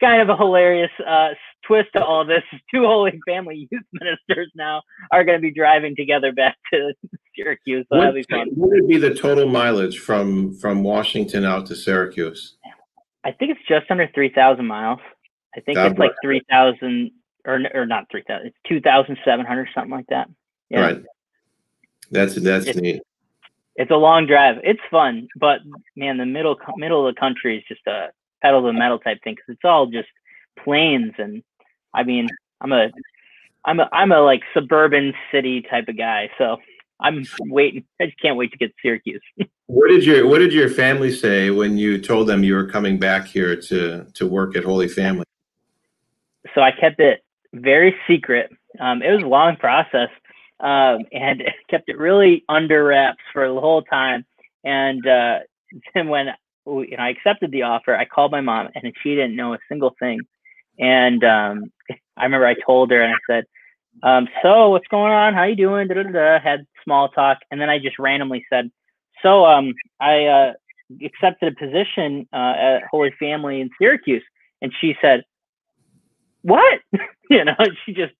kind 0.00 0.20
of 0.20 0.28
a 0.28 0.36
hilarious 0.36 0.90
uh, 1.08 1.30
twist 1.66 1.88
to 1.94 2.04
all 2.04 2.24
this. 2.24 2.42
Two 2.72 2.86
Holy 2.86 3.18
Family 3.26 3.68
youth 3.70 3.84
ministers 3.92 4.50
now 4.54 4.82
are 5.10 5.24
going 5.24 5.38
to 5.38 5.42
be 5.42 5.52
driving 5.52 5.96
together 5.96 6.32
back 6.32 6.56
to 6.72 6.92
Syracuse. 7.36 7.86
So 7.92 7.98
what, 7.98 8.14
what 8.54 8.70
would 8.70 8.88
be 8.88 8.98
the 8.98 9.14
total 9.14 9.48
mileage 9.48 9.98
from 9.98 10.56
from 10.58 10.82
Washington 10.82 11.44
out 11.44 11.66
to 11.66 11.76
Syracuse? 11.76 12.56
I 13.24 13.32
think 13.32 13.52
it's 13.52 13.68
just 13.68 13.90
under 13.90 14.08
three 14.14 14.32
thousand 14.32 14.66
miles. 14.66 15.00
I 15.56 15.60
think 15.60 15.76
God 15.76 15.92
it's 15.92 15.98
like 15.98 16.12
three 16.22 16.42
thousand 16.50 17.10
or 17.46 17.60
or 17.74 17.86
not 17.86 18.04
three 18.10 18.22
thousand. 18.26 18.48
It's 18.48 18.56
two 18.68 18.80
thousand 18.80 19.18
seven 19.24 19.46
hundred 19.46 19.68
something 19.74 19.90
like 19.90 20.06
that. 20.08 20.28
Yeah. 20.70 20.80
Right. 20.80 21.04
That's 22.10 22.34
that's 22.34 22.66
it's, 22.66 22.78
neat. 22.78 23.02
It's 23.76 23.90
a 23.90 23.96
long 23.96 24.26
drive. 24.26 24.56
It's 24.62 24.80
fun, 24.90 25.26
but 25.36 25.60
man, 25.96 26.18
the 26.18 26.26
middle 26.26 26.56
middle 26.76 27.06
of 27.06 27.14
the 27.14 27.18
country 27.18 27.58
is 27.58 27.64
just 27.66 27.86
a 27.86 28.08
pedal 28.42 28.60
to 28.60 28.66
the 28.66 28.72
metal 28.72 28.98
type 28.98 29.18
thing 29.24 29.34
because 29.34 29.54
it's 29.54 29.64
all 29.64 29.86
just 29.86 30.08
plains 30.62 31.12
and 31.18 31.42
I 31.94 32.02
mean 32.02 32.28
I'm 32.60 32.72
a 32.72 32.90
I'm 33.64 33.80
a 33.80 33.88
I'm 33.92 34.12
a 34.12 34.20
like 34.20 34.42
suburban 34.52 35.14
city 35.32 35.62
type 35.62 35.88
of 35.88 35.96
guy, 35.96 36.30
so 36.38 36.56
I'm 37.00 37.24
waiting. 37.40 37.84
I 38.00 38.06
just 38.06 38.20
can't 38.20 38.36
wait 38.36 38.52
to 38.52 38.58
get 38.58 38.68
to 38.68 38.74
Syracuse. 38.82 39.22
what 39.66 39.88
did 39.88 40.04
your 40.04 40.28
What 40.28 40.38
did 40.38 40.52
your 40.52 40.68
family 40.68 41.10
say 41.10 41.50
when 41.50 41.78
you 41.78 42.00
told 42.00 42.26
them 42.26 42.44
you 42.44 42.54
were 42.54 42.68
coming 42.68 42.98
back 42.98 43.26
here 43.26 43.56
to 43.56 44.04
to 44.14 44.26
work 44.26 44.56
at 44.56 44.64
Holy 44.64 44.88
Family? 44.88 45.24
So 46.54 46.60
I 46.60 46.70
kept 46.72 47.00
it 47.00 47.24
very 47.52 47.94
secret. 48.08 48.50
Um, 48.80 49.02
it 49.02 49.10
was 49.10 49.22
a 49.22 49.26
long 49.26 49.56
process, 49.56 50.10
um, 50.60 51.04
and 51.12 51.42
kept 51.70 51.88
it 51.88 51.98
really 51.98 52.44
under 52.48 52.84
wraps 52.84 53.22
for 53.32 53.48
the 53.48 53.60
whole 53.60 53.82
time. 53.82 54.24
And 54.62 55.06
uh, 55.06 55.38
then 55.94 56.08
when 56.08 56.28
you 56.66 56.96
know, 56.96 57.02
I 57.02 57.10
accepted 57.10 57.50
the 57.50 57.62
offer, 57.62 57.96
I 57.96 58.04
called 58.04 58.30
my 58.30 58.40
mom, 58.40 58.68
and 58.74 58.92
she 59.02 59.10
didn't 59.10 59.36
know 59.36 59.54
a 59.54 59.58
single 59.68 59.94
thing. 59.98 60.20
And 60.78 61.22
um, 61.24 61.72
I 62.16 62.24
remember 62.24 62.46
I 62.46 62.54
told 62.66 62.90
her, 62.90 63.02
and 63.02 63.14
I 63.14 63.18
said, 63.32 63.44
um, 64.02 64.28
"So 64.42 64.70
what's 64.70 64.88
going 64.88 65.12
on? 65.12 65.34
How 65.34 65.44
you 65.44 65.56
doing?" 65.56 65.88
Da, 65.88 65.94
da, 65.94 66.02
da, 66.02 66.40
Had 66.40 66.66
small 66.84 67.08
talk, 67.08 67.38
and 67.50 67.60
then 67.60 67.70
I 67.70 67.78
just 67.78 67.98
randomly 67.98 68.44
said, 68.50 68.70
"So 69.22 69.44
um, 69.44 69.74
I 70.00 70.24
uh, 70.26 70.52
accepted 71.04 71.52
a 71.52 71.56
position 71.56 72.28
uh, 72.32 72.54
at 72.58 72.82
Holy 72.90 73.12
Family 73.18 73.60
in 73.60 73.70
Syracuse," 73.80 74.24
and 74.62 74.72
she 74.80 74.94
said, 75.00 75.22
"What?" 76.42 76.80
you 77.30 77.44
know, 77.44 77.56
she 77.84 77.92
just 77.94 78.12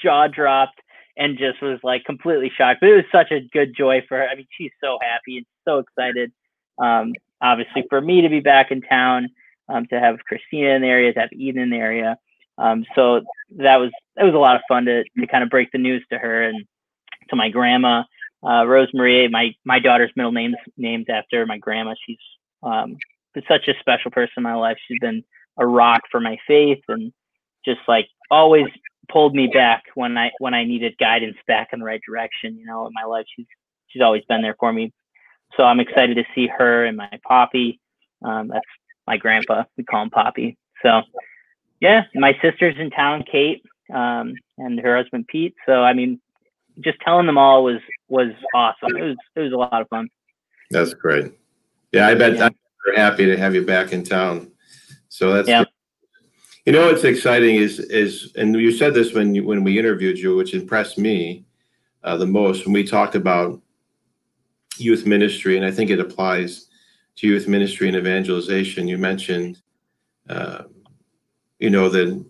jaw 0.00 0.28
dropped 0.28 0.80
and 1.16 1.38
just 1.38 1.60
was 1.62 1.78
like 1.82 2.04
completely 2.04 2.50
shocked. 2.56 2.80
But 2.80 2.90
it 2.90 2.94
was 2.94 3.04
such 3.12 3.30
a 3.30 3.40
good 3.52 3.74
joy 3.76 4.02
for 4.08 4.18
her. 4.18 4.28
I 4.28 4.34
mean, 4.34 4.46
she's 4.56 4.72
so 4.82 4.98
happy 5.02 5.38
and 5.38 5.46
so 5.66 5.78
excited. 5.78 6.32
Um, 6.78 7.12
obviously, 7.40 7.84
for 7.88 8.00
me 8.00 8.22
to 8.22 8.28
be 8.28 8.40
back 8.40 8.70
in 8.70 8.80
town, 8.82 9.28
um, 9.68 9.86
to 9.86 9.98
have 9.98 10.18
Christina 10.26 10.70
in 10.70 10.82
the 10.82 10.88
area, 10.88 11.12
to 11.12 11.20
have 11.20 11.32
Eden 11.32 11.62
in 11.62 11.70
the 11.70 11.76
area. 11.76 12.16
Um, 12.58 12.84
so 12.94 13.22
that 13.58 13.76
was 13.76 13.90
that 14.16 14.24
was 14.24 14.34
a 14.34 14.38
lot 14.38 14.56
of 14.56 14.62
fun 14.68 14.84
to 14.84 15.04
to 15.04 15.26
kind 15.26 15.42
of 15.42 15.50
break 15.50 15.70
the 15.72 15.78
news 15.78 16.04
to 16.12 16.18
her 16.18 16.42
and 16.42 16.64
to 17.30 17.36
my 17.36 17.48
grandma, 17.48 18.02
uh, 18.42 18.62
Rosemarie. 18.64 19.30
My 19.30 19.52
my 19.64 19.78
daughter's 19.78 20.12
middle 20.16 20.32
name's 20.32 20.56
named 20.76 21.08
after 21.08 21.46
my 21.46 21.58
grandma. 21.58 21.94
She's 22.06 22.18
um, 22.62 22.96
such 23.48 23.68
a 23.68 23.74
special 23.80 24.10
person 24.10 24.34
in 24.38 24.42
my 24.42 24.54
life. 24.54 24.76
She's 24.86 24.98
been 25.00 25.24
a 25.58 25.66
rock 25.66 26.02
for 26.10 26.20
my 26.20 26.36
faith 26.46 26.82
and 26.88 27.12
just 27.64 27.80
like 27.88 28.06
always 28.30 28.66
pulled 29.10 29.34
me 29.34 29.48
back 29.52 29.82
when 29.94 30.16
I 30.16 30.30
when 30.38 30.54
I 30.54 30.64
needed 30.64 30.96
guidance 30.98 31.36
back 31.46 31.68
in 31.72 31.80
the 31.80 31.86
right 31.86 32.00
direction. 32.06 32.56
You 32.58 32.66
know, 32.66 32.86
in 32.86 32.92
my 32.94 33.04
life, 33.04 33.26
she's 33.34 33.46
she's 33.88 34.02
always 34.02 34.24
been 34.28 34.42
there 34.42 34.56
for 34.58 34.72
me. 34.72 34.92
So 35.56 35.64
I'm 35.64 35.80
excited 35.80 36.16
to 36.16 36.24
see 36.34 36.46
her 36.46 36.84
and 36.86 36.96
my 36.96 37.10
poppy. 37.26 37.80
Um, 38.24 38.48
that's 38.48 38.64
my 39.06 39.16
grandpa. 39.16 39.64
We 39.76 39.84
call 39.84 40.02
him 40.02 40.10
Poppy. 40.10 40.56
So 40.82 41.02
yeah, 41.80 42.02
my 42.14 42.36
sister's 42.42 42.76
in 42.78 42.90
town, 42.90 43.24
Kate, 43.30 43.62
um, 43.92 44.34
and 44.58 44.78
her 44.80 44.96
husband 44.96 45.26
Pete. 45.28 45.54
So 45.66 45.82
I 45.82 45.92
mean, 45.92 46.20
just 46.80 46.98
telling 47.00 47.26
them 47.26 47.38
all 47.38 47.64
was 47.64 47.80
was 48.08 48.32
awesome. 48.54 48.96
It 48.96 49.02
was 49.02 49.16
it 49.36 49.40
was 49.40 49.52
a 49.52 49.56
lot 49.56 49.80
of 49.80 49.88
fun. 49.88 50.08
That's 50.70 50.94
great. 50.94 51.32
Yeah, 51.92 52.08
I 52.08 52.14
bet 52.14 52.36
yeah. 52.36 52.46
I'm 52.46 52.96
happy 52.96 53.26
to 53.26 53.36
have 53.36 53.54
you 53.54 53.64
back 53.64 53.92
in 53.92 54.04
town. 54.04 54.50
So 55.08 55.32
that's 55.32 55.48
yeah. 55.48 55.64
You 56.64 56.72
know 56.72 56.86
what's 56.86 57.04
exciting 57.04 57.56
is 57.56 57.80
is 57.80 58.32
and 58.36 58.54
you 58.54 58.70
said 58.70 58.94
this 58.94 59.12
when 59.12 59.34
you, 59.34 59.44
when 59.44 59.64
we 59.64 59.78
interviewed 59.78 60.18
you, 60.18 60.36
which 60.36 60.54
impressed 60.54 60.96
me 60.96 61.44
uh, 62.04 62.16
the 62.16 62.26
most 62.26 62.64
when 62.64 62.72
we 62.72 62.84
talked 62.84 63.16
about 63.16 63.60
youth 64.76 65.04
ministry, 65.04 65.56
and 65.56 65.66
I 65.66 65.70
think 65.70 65.90
it 65.90 66.00
applies 66.00 66.68
to 67.16 67.26
youth 67.26 67.48
ministry 67.48 67.88
and 67.88 67.96
evangelization. 67.96 68.88
You 68.88 68.98
mentioned, 68.98 69.62
uh, 70.28 70.64
you 71.58 71.70
know, 71.70 71.88
that, 71.88 72.24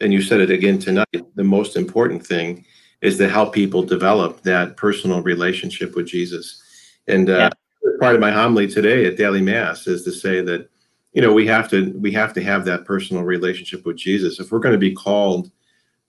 and 0.00 0.12
you 0.12 0.22
said 0.22 0.40
it 0.40 0.50
again 0.50 0.78
tonight. 0.78 1.06
The 1.34 1.44
most 1.44 1.76
important 1.76 2.26
thing 2.26 2.64
is 3.02 3.18
to 3.18 3.28
help 3.28 3.54
people 3.54 3.82
develop 3.82 4.42
that 4.42 4.76
personal 4.76 5.22
relationship 5.22 5.94
with 5.94 6.06
Jesus. 6.06 6.62
And 7.06 7.30
uh, 7.30 7.50
yeah. 7.84 7.90
part 8.00 8.14
of 8.14 8.20
my 8.20 8.30
homily 8.30 8.66
today 8.66 9.06
at 9.06 9.16
daily 9.16 9.42
mass 9.42 9.86
is 9.86 10.02
to 10.04 10.12
say 10.12 10.40
that 10.42 10.68
you 11.16 11.22
know 11.22 11.32
we 11.32 11.46
have 11.46 11.68
to 11.70 11.92
we 11.98 12.12
have 12.12 12.34
to 12.34 12.42
have 12.42 12.64
that 12.66 12.84
personal 12.84 13.22
relationship 13.24 13.86
with 13.86 13.96
jesus 13.96 14.38
if 14.38 14.52
we're 14.52 14.60
going 14.60 14.74
to 14.74 14.78
be 14.78 14.94
called 14.94 15.50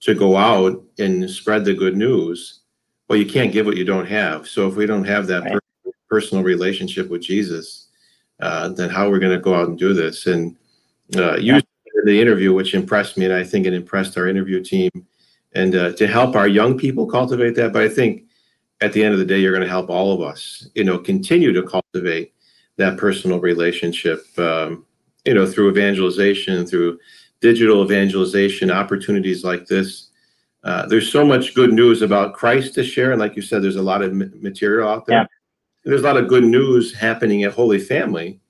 to 0.00 0.14
go 0.14 0.36
out 0.36 0.80
and 0.98 1.28
spread 1.28 1.64
the 1.64 1.74
good 1.74 1.96
news 1.96 2.60
well 3.08 3.18
you 3.18 3.26
can't 3.26 3.52
give 3.52 3.64
what 3.64 3.76
you 3.76 3.84
don't 3.84 4.06
have 4.06 4.46
so 4.46 4.68
if 4.68 4.76
we 4.76 4.86
don't 4.86 5.04
have 5.04 5.26
that 5.26 5.42
right. 5.44 5.52
per- 5.52 5.90
personal 6.08 6.44
relationship 6.44 7.08
with 7.08 7.22
jesus 7.22 7.87
uh, 8.40 8.68
then 8.68 8.90
how 8.90 9.06
we're 9.06 9.14
we 9.14 9.20
going 9.20 9.36
to 9.36 9.42
go 9.42 9.54
out 9.54 9.68
and 9.68 9.78
do 9.78 9.92
this 9.94 10.26
and 10.26 10.56
uh, 11.16 11.36
you 11.36 11.60
the 12.04 12.20
interview 12.20 12.54
which 12.54 12.74
impressed 12.74 13.18
me 13.18 13.24
and 13.24 13.34
i 13.34 13.42
think 13.42 13.66
it 13.66 13.74
impressed 13.74 14.16
our 14.16 14.28
interview 14.28 14.62
team 14.62 14.90
and 15.54 15.74
uh, 15.74 15.92
to 15.92 16.06
help 16.06 16.36
our 16.36 16.46
young 16.46 16.78
people 16.78 17.06
cultivate 17.06 17.54
that 17.56 17.72
but 17.72 17.82
i 17.82 17.88
think 17.88 18.24
at 18.80 18.92
the 18.92 19.02
end 19.02 19.12
of 19.12 19.18
the 19.18 19.26
day 19.26 19.38
you're 19.40 19.52
going 19.52 19.62
to 19.62 19.68
help 19.68 19.90
all 19.90 20.12
of 20.12 20.20
us 20.20 20.68
you 20.74 20.84
know 20.84 20.98
continue 20.98 21.52
to 21.52 21.62
cultivate 21.62 22.32
that 22.76 22.96
personal 22.96 23.40
relationship 23.40 24.24
um, 24.38 24.86
you 25.28 25.34
know, 25.34 25.46
through 25.46 25.70
evangelization, 25.70 26.66
through 26.66 26.98
digital 27.42 27.84
evangelization, 27.84 28.70
opportunities 28.70 29.44
like 29.44 29.66
this. 29.66 30.08
Uh, 30.64 30.86
there's 30.86 31.12
so 31.12 31.24
much 31.24 31.54
good 31.54 31.70
news 31.72 32.00
about 32.00 32.32
Christ 32.32 32.74
to 32.74 32.82
share, 32.82 33.12
and 33.12 33.20
like 33.20 33.36
you 33.36 33.42
said, 33.42 33.62
there's 33.62 33.76
a 33.76 33.82
lot 33.82 34.00
of 34.00 34.14
material 34.14 34.88
out 34.88 35.04
there. 35.04 35.28
Yeah. 35.84 35.90
There's 35.90 36.02
a 36.02 36.04
lot 36.04 36.16
of 36.16 36.28
good 36.28 36.44
news 36.44 36.94
happening 36.94 37.44
at 37.44 37.52
Holy 37.52 37.78
Family 37.78 38.40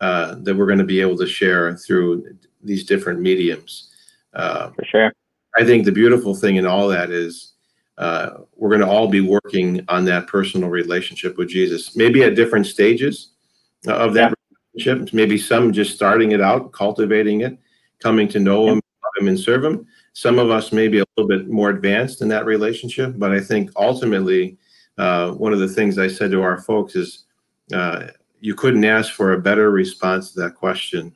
uh, 0.00 0.36
that 0.40 0.56
we're 0.56 0.66
going 0.66 0.78
to 0.78 0.84
be 0.84 1.00
able 1.00 1.16
to 1.18 1.26
share 1.26 1.76
through 1.76 2.24
these 2.62 2.84
different 2.84 3.20
mediums. 3.20 3.92
Uh, 4.34 4.70
For 4.70 4.84
sure. 4.84 5.12
I 5.58 5.64
think 5.64 5.84
the 5.84 5.92
beautiful 5.92 6.34
thing 6.34 6.56
in 6.56 6.66
all 6.66 6.88
that 6.88 7.10
is 7.10 7.54
uh, 7.96 8.30
we're 8.54 8.68
going 8.68 8.80
to 8.80 8.86
all 8.86 9.08
be 9.08 9.20
working 9.20 9.84
on 9.88 10.04
that 10.04 10.26
personal 10.28 10.68
relationship 10.68 11.36
with 11.36 11.48
Jesus, 11.48 11.96
maybe 11.96 12.22
at 12.22 12.36
different 12.36 12.66
stages 12.66 13.30
of 13.88 14.14
that 14.14 14.34
relationship. 14.74 15.12
Maybe 15.12 15.36
some 15.36 15.72
just 15.72 15.96
starting 15.96 16.32
it 16.32 16.40
out, 16.40 16.70
cultivating 16.72 17.40
it, 17.40 17.58
coming 18.00 18.28
to 18.28 18.38
know 18.38 18.66
Yeah. 18.66 18.72
Him, 18.72 18.80
love 19.02 19.12
Him, 19.22 19.28
and 19.28 19.38
serve 19.40 19.64
Him. 19.64 19.86
Some 20.12 20.38
of 20.38 20.50
us 20.50 20.72
may 20.72 20.86
be 20.88 21.00
a 21.00 21.04
little 21.16 21.28
bit 21.28 21.48
more 21.48 21.70
advanced 21.70 22.22
in 22.22 22.28
that 22.28 22.44
relationship, 22.46 23.14
but 23.16 23.32
I 23.32 23.40
think 23.40 23.70
ultimately, 23.76 24.58
uh, 24.98 25.30
one 25.32 25.52
of 25.52 25.60
the 25.60 25.68
things 25.68 25.98
I 25.98 26.08
said 26.08 26.30
to 26.32 26.42
our 26.42 26.58
folks 26.58 26.96
is, 26.96 27.24
uh, 27.72 28.08
you 28.40 28.54
couldn't 28.54 28.84
ask 28.84 29.12
for 29.12 29.32
a 29.32 29.40
better 29.40 29.70
response 29.70 30.32
to 30.32 30.40
that 30.40 30.54
question, 30.54 31.14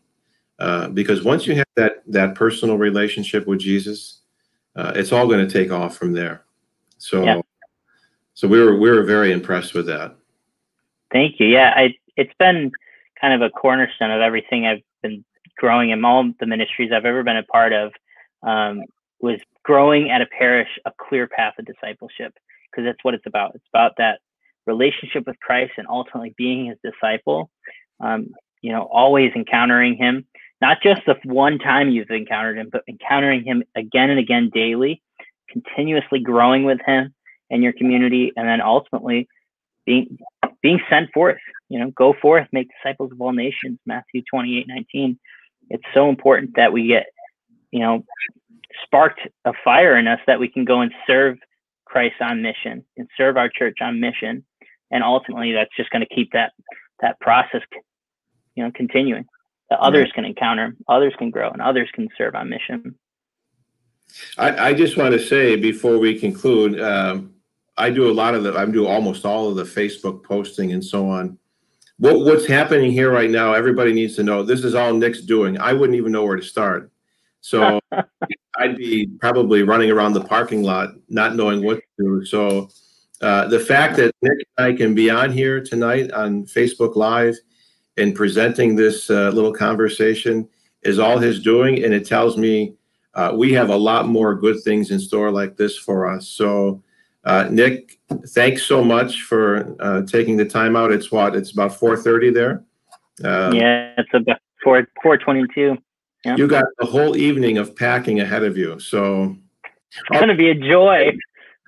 uh, 0.58 0.88
because 0.88 1.24
once 1.24 1.46
you 1.46 1.54
have 1.54 1.66
that 1.76 2.02
that 2.06 2.34
personal 2.34 2.78
relationship 2.78 3.46
with 3.46 3.58
Jesus, 3.58 4.20
uh, 4.76 4.92
it's 4.94 5.12
all 5.12 5.26
going 5.26 5.46
to 5.46 5.52
take 5.52 5.72
off 5.72 5.96
from 5.96 6.12
there. 6.12 6.44
So, 6.98 7.24
Yeah. 7.24 7.40
so 8.34 8.46
we 8.48 8.60
were 8.62 8.76
we 8.76 8.90
were 8.90 9.02
very 9.02 9.32
impressed 9.32 9.74
with 9.74 9.86
that. 9.86 10.14
Thank 11.12 11.40
you. 11.40 11.46
Yeah, 11.46 11.72
I, 11.76 11.94
it's 12.16 12.32
been 12.38 12.70
kind 13.20 13.34
of 13.34 13.42
a 13.42 13.50
cornerstone 13.50 14.10
of 14.10 14.20
everything 14.20 14.66
I've 14.66 14.82
been 15.02 15.24
growing 15.56 15.90
in 15.90 16.04
all 16.04 16.30
the 16.40 16.46
ministries 16.46 16.90
I've 16.92 17.04
ever 17.04 17.22
been 17.22 17.36
a 17.36 17.42
part 17.44 17.72
of. 17.72 17.92
Um, 18.42 18.84
was 19.20 19.38
growing 19.62 20.10
at 20.10 20.20
a 20.20 20.26
parish 20.26 20.68
a 20.84 20.92
clear 20.98 21.28
path 21.28 21.54
of 21.58 21.64
discipleship 21.64 22.34
because 22.72 22.86
that's 22.86 23.02
what 23.02 23.14
it's 23.14 23.26
about. 23.26 23.52
It's 23.54 23.68
about 23.72 23.92
that 23.98 24.20
relationship 24.66 25.26
with 25.26 25.38
Christ 25.40 25.72
and 25.76 25.86
ultimately 25.88 26.34
being 26.36 26.66
His 26.66 26.78
disciple. 26.82 27.50
Um, 28.00 28.28
you 28.62 28.72
know, 28.72 28.82
always 28.82 29.32
encountering 29.34 29.96
Him, 29.96 30.26
not 30.60 30.78
just 30.82 31.02
the 31.06 31.16
one 31.24 31.58
time 31.58 31.90
you've 31.90 32.10
encountered 32.10 32.58
Him, 32.58 32.68
but 32.70 32.82
encountering 32.88 33.44
Him 33.44 33.62
again 33.76 34.10
and 34.10 34.18
again 34.18 34.50
daily, 34.52 35.02
continuously 35.48 36.20
growing 36.20 36.64
with 36.64 36.78
Him 36.86 37.14
in 37.50 37.62
your 37.62 37.72
community, 37.72 38.32
and 38.36 38.48
then 38.48 38.60
ultimately 38.60 39.28
being 39.84 40.18
being 40.62 40.80
sent 40.88 41.10
forth 41.12 41.38
you 41.68 41.78
know 41.78 41.90
go 41.90 42.14
forth 42.20 42.46
make 42.52 42.68
disciples 42.82 43.10
of 43.12 43.20
all 43.20 43.32
nations 43.32 43.78
matthew 43.86 44.22
28 44.30 44.66
19 44.68 45.18
it's 45.70 45.84
so 45.94 46.08
important 46.08 46.50
that 46.56 46.72
we 46.72 46.86
get 46.86 47.06
you 47.70 47.80
know 47.80 48.04
sparked 48.84 49.20
a 49.44 49.52
fire 49.64 49.96
in 49.96 50.06
us 50.06 50.20
that 50.26 50.40
we 50.40 50.48
can 50.48 50.64
go 50.64 50.80
and 50.80 50.92
serve 51.06 51.36
christ 51.92 52.14
on 52.20 52.42
mission 52.42 52.84
and 52.96 53.08
serve 53.16 53.36
our 53.36 53.48
church 53.48 53.78
on 53.80 54.00
mission 54.00 54.44
and 54.90 55.04
ultimately 55.04 55.52
that's 55.52 55.74
just 55.76 55.90
going 55.90 56.04
to 56.06 56.14
keep 56.14 56.32
that 56.32 56.52
that 57.00 57.20
process 57.20 57.60
you 58.54 58.64
know 58.64 58.70
continuing 58.74 59.24
that 59.68 59.78
others 59.78 60.10
can 60.14 60.24
encounter 60.24 60.74
others 60.88 61.12
can 61.18 61.30
grow 61.30 61.50
and 61.50 61.60
others 61.60 61.88
can 61.94 62.08
serve 62.16 62.34
on 62.34 62.48
mission 62.48 62.94
I, 64.38 64.68
I 64.68 64.74
just 64.74 64.96
want 64.96 65.12
to 65.12 65.20
say 65.20 65.56
before 65.56 65.98
we 65.98 66.18
conclude, 66.18 66.80
um, 66.80 67.34
I 67.76 67.90
do 67.90 68.10
a 68.10 68.12
lot 68.12 68.34
of 68.34 68.44
the, 68.44 68.54
I 68.54 68.64
do 68.66 68.86
almost 68.86 69.24
all 69.24 69.48
of 69.48 69.56
the 69.56 69.64
Facebook 69.64 70.22
posting 70.24 70.72
and 70.72 70.84
so 70.84 71.08
on. 71.08 71.38
What, 71.98 72.20
what's 72.20 72.46
happening 72.46 72.92
here 72.92 73.10
right 73.10 73.30
now, 73.30 73.54
everybody 73.54 73.92
needs 73.92 74.16
to 74.16 74.22
know, 74.22 74.42
this 74.42 74.64
is 74.64 74.74
all 74.74 74.92
Nick's 74.92 75.22
doing. 75.22 75.58
I 75.58 75.72
wouldn't 75.72 75.96
even 75.96 76.12
know 76.12 76.24
where 76.24 76.36
to 76.36 76.42
start. 76.42 76.91
So 77.42 77.80
I'd 78.58 78.76
be 78.76 79.08
probably 79.20 79.62
running 79.62 79.90
around 79.90 80.14
the 80.14 80.24
parking 80.24 80.62
lot, 80.62 80.94
not 81.08 81.36
knowing 81.36 81.62
what 81.62 81.76
to 81.76 81.82
do. 81.98 82.24
So 82.24 82.70
uh, 83.20 83.48
the 83.48 83.60
fact 83.60 83.96
that 83.96 84.14
Nick 84.22 84.46
and 84.56 84.66
I 84.66 84.72
can 84.72 84.94
be 84.94 85.10
on 85.10 85.30
here 85.30 85.62
tonight 85.62 86.10
on 86.12 86.44
Facebook 86.44 86.96
Live 86.96 87.36
and 87.98 88.14
presenting 88.14 88.74
this 88.74 89.10
uh, 89.10 89.30
little 89.30 89.52
conversation 89.52 90.48
is 90.82 90.98
all 90.98 91.18
his 91.18 91.42
doing. 91.42 91.84
And 91.84 91.92
it 91.92 92.06
tells 92.06 92.38
me 92.38 92.74
uh, 93.14 93.32
we 93.36 93.52
have 93.52 93.68
a 93.68 93.76
lot 93.76 94.08
more 94.08 94.34
good 94.34 94.62
things 94.62 94.90
in 94.90 94.98
store 94.98 95.30
like 95.30 95.56
this 95.56 95.76
for 95.76 96.08
us. 96.08 96.28
So, 96.28 96.82
uh, 97.24 97.48
Nick, 97.50 97.98
thanks 98.28 98.62
so 98.62 98.82
much 98.82 99.22
for 99.22 99.76
uh, 99.80 100.02
taking 100.02 100.36
the 100.36 100.46
time 100.46 100.74
out. 100.74 100.90
It's 100.90 101.12
what 101.12 101.36
it's 101.36 101.52
about 101.52 101.74
four 101.74 101.96
thirty 101.96 102.30
there. 102.30 102.64
Um, 103.24 103.54
yeah 103.54 103.92
it's 103.98 104.08
about 104.14 104.40
4 104.64 104.86
422 105.02 105.76
yeah. 106.24 106.36
You 106.36 106.46
got 106.46 106.64
the 106.78 106.86
whole 106.86 107.16
evening 107.16 107.58
of 107.58 107.74
packing 107.74 108.20
ahead 108.20 108.44
of 108.44 108.56
you. 108.56 108.78
So 108.78 109.36
it's 109.64 110.18
going 110.18 110.28
to 110.28 110.34
be 110.34 110.50
a 110.50 110.54
joy 110.54 111.16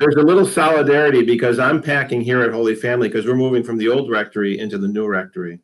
there's 0.01 0.17
a 0.17 0.23
little 0.23 0.45
solidarity 0.45 1.23
because 1.25 1.61
I'm 1.61 1.81
packing 1.81 2.21
here 2.21 2.43
at 2.43 2.51
Holy 2.51 2.75
Family 2.75 3.09
because 3.09 3.27
we're 3.27 3.37
moving 3.37 3.63
from 3.63 3.79
the 3.79 3.89
old 3.89 4.11
rectory 4.11 4.59
into 4.59 4.77
the 4.77 4.89
new 4.89 5.07
rectory. 5.07 5.61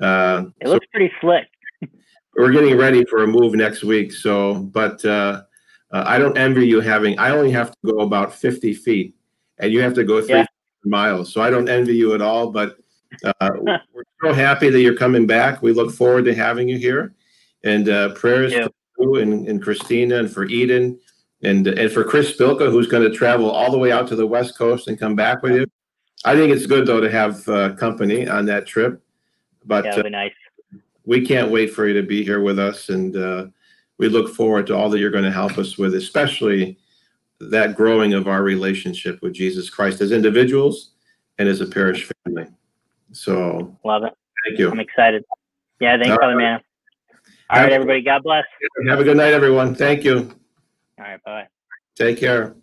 Uh, 0.00 0.46
it 0.60 0.66
so 0.66 0.72
looks 0.72 0.86
pretty 0.92 1.12
slick 1.20 1.46
we're 2.38 2.52
getting 2.52 2.76
ready 2.76 3.04
for 3.04 3.24
a 3.24 3.26
move 3.26 3.54
next 3.54 3.82
week. 3.82 4.12
So, 4.12 4.54
but 4.54 5.04
uh, 5.04 5.42
uh, 5.90 6.04
I 6.06 6.18
don't 6.18 6.38
envy 6.38 6.66
you 6.66 6.80
having. 6.80 7.18
I 7.18 7.30
only 7.30 7.50
have 7.50 7.72
to 7.72 7.76
go 7.84 8.00
about 8.00 8.32
50 8.32 8.74
feet, 8.74 9.16
and 9.58 9.72
you 9.72 9.80
have 9.82 9.94
to 9.94 10.04
go 10.04 10.22
three 10.22 10.38
Yeah. 10.38 10.46
miles. 10.84 11.32
So 11.32 11.42
I 11.42 11.50
don't 11.50 11.68
envy 11.68 11.96
you 11.96 12.14
at 12.14 12.22
all. 12.22 12.50
But 12.50 12.76
uh, 13.24 13.50
we're 13.92 14.04
so 14.22 14.32
happy 14.32 14.70
that 14.70 14.80
you're 14.80 14.96
coming 14.96 15.26
back. 15.26 15.62
We 15.62 15.72
look 15.72 15.92
forward 15.92 16.24
to 16.26 16.34
having 16.34 16.68
you 16.68 16.78
here, 16.78 17.12
and 17.64 17.88
uh, 17.88 18.14
prayers 18.14 18.52
Yeah. 18.52 18.68
for 18.96 19.04
you 19.04 19.14
and, 19.16 19.48
and 19.48 19.62
Christina 19.62 20.18
and 20.18 20.30
for 20.30 20.44
Eden. 20.44 20.98
And, 21.44 21.64
and 21.68 21.92
for 21.92 22.02
Chris 22.02 22.36
Spilka, 22.36 22.68
who's 22.68 22.88
going 22.88 23.08
to 23.08 23.16
travel 23.16 23.48
all 23.48 23.70
the 23.70 23.78
way 23.78 23.92
out 23.92 24.08
to 24.08 24.16
the 24.16 24.26
West 24.26 24.58
Coast 24.58 24.88
and 24.88 24.98
come 24.98 25.14
back 25.14 25.40
with 25.40 25.52
you. 25.52 25.66
I 26.24 26.34
think 26.34 26.52
it's 26.52 26.66
good, 26.66 26.84
though, 26.84 27.00
to 27.00 27.08
have 27.08 27.48
uh, 27.48 27.74
company 27.74 28.26
on 28.26 28.44
that 28.46 28.66
trip. 28.66 29.00
But 29.64 29.84
yeah 29.84 29.94
uh, 29.98 30.08
nice 30.08 30.32
we 31.08 31.24
can't 31.24 31.50
wait 31.50 31.72
for 31.72 31.88
you 31.88 31.94
to 31.94 32.06
be 32.06 32.22
here 32.22 32.42
with 32.42 32.58
us 32.58 32.90
and 32.90 33.16
uh, 33.16 33.46
we 33.96 34.10
look 34.10 34.34
forward 34.34 34.66
to 34.66 34.76
all 34.76 34.90
that 34.90 34.98
you're 34.98 35.10
going 35.10 35.24
to 35.24 35.32
help 35.32 35.56
us 35.56 35.78
with 35.78 35.94
especially 35.94 36.78
that 37.40 37.74
growing 37.74 38.12
of 38.12 38.28
our 38.28 38.42
relationship 38.42 39.18
with 39.22 39.32
jesus 39.32 39.70
christ 39.70 40.00
as 40.02 40.12
individuals 40.12 40.92
and 41.38 41.48
as 41.48 41.62
a 41.62 41.66
parish 41.66 42.10
family 42.24 42.46
so 43.12 43.74
love 43.84 44.04
it 44.04 44.12
thank 44.44 44.58
you 44.58 44.70
i'm 44.70 44.80
excited 44.80 45.24
yeah 45.80 45.96
thanks 45.96 46.14
brother 46.16 46.36
right. 46.36 46.42
man 46.42 46.60
all 47.50 47.62
right 47.62 47.72
everybody 47.72 48.02
god 48.02 48.22
bless. 48.22 48.44
Have 48.88 49.00
a 49.00 49.04
good 49.04 49.16
night 49.16 49.32
everyone. 49.32 49.74
Thank 49.74 50.04
you. 50.04 50.30
All 50.98 51.04
right 51.04 51.22
bye 51.24 51.46
take 51.96 52.18
care 52.18 52.54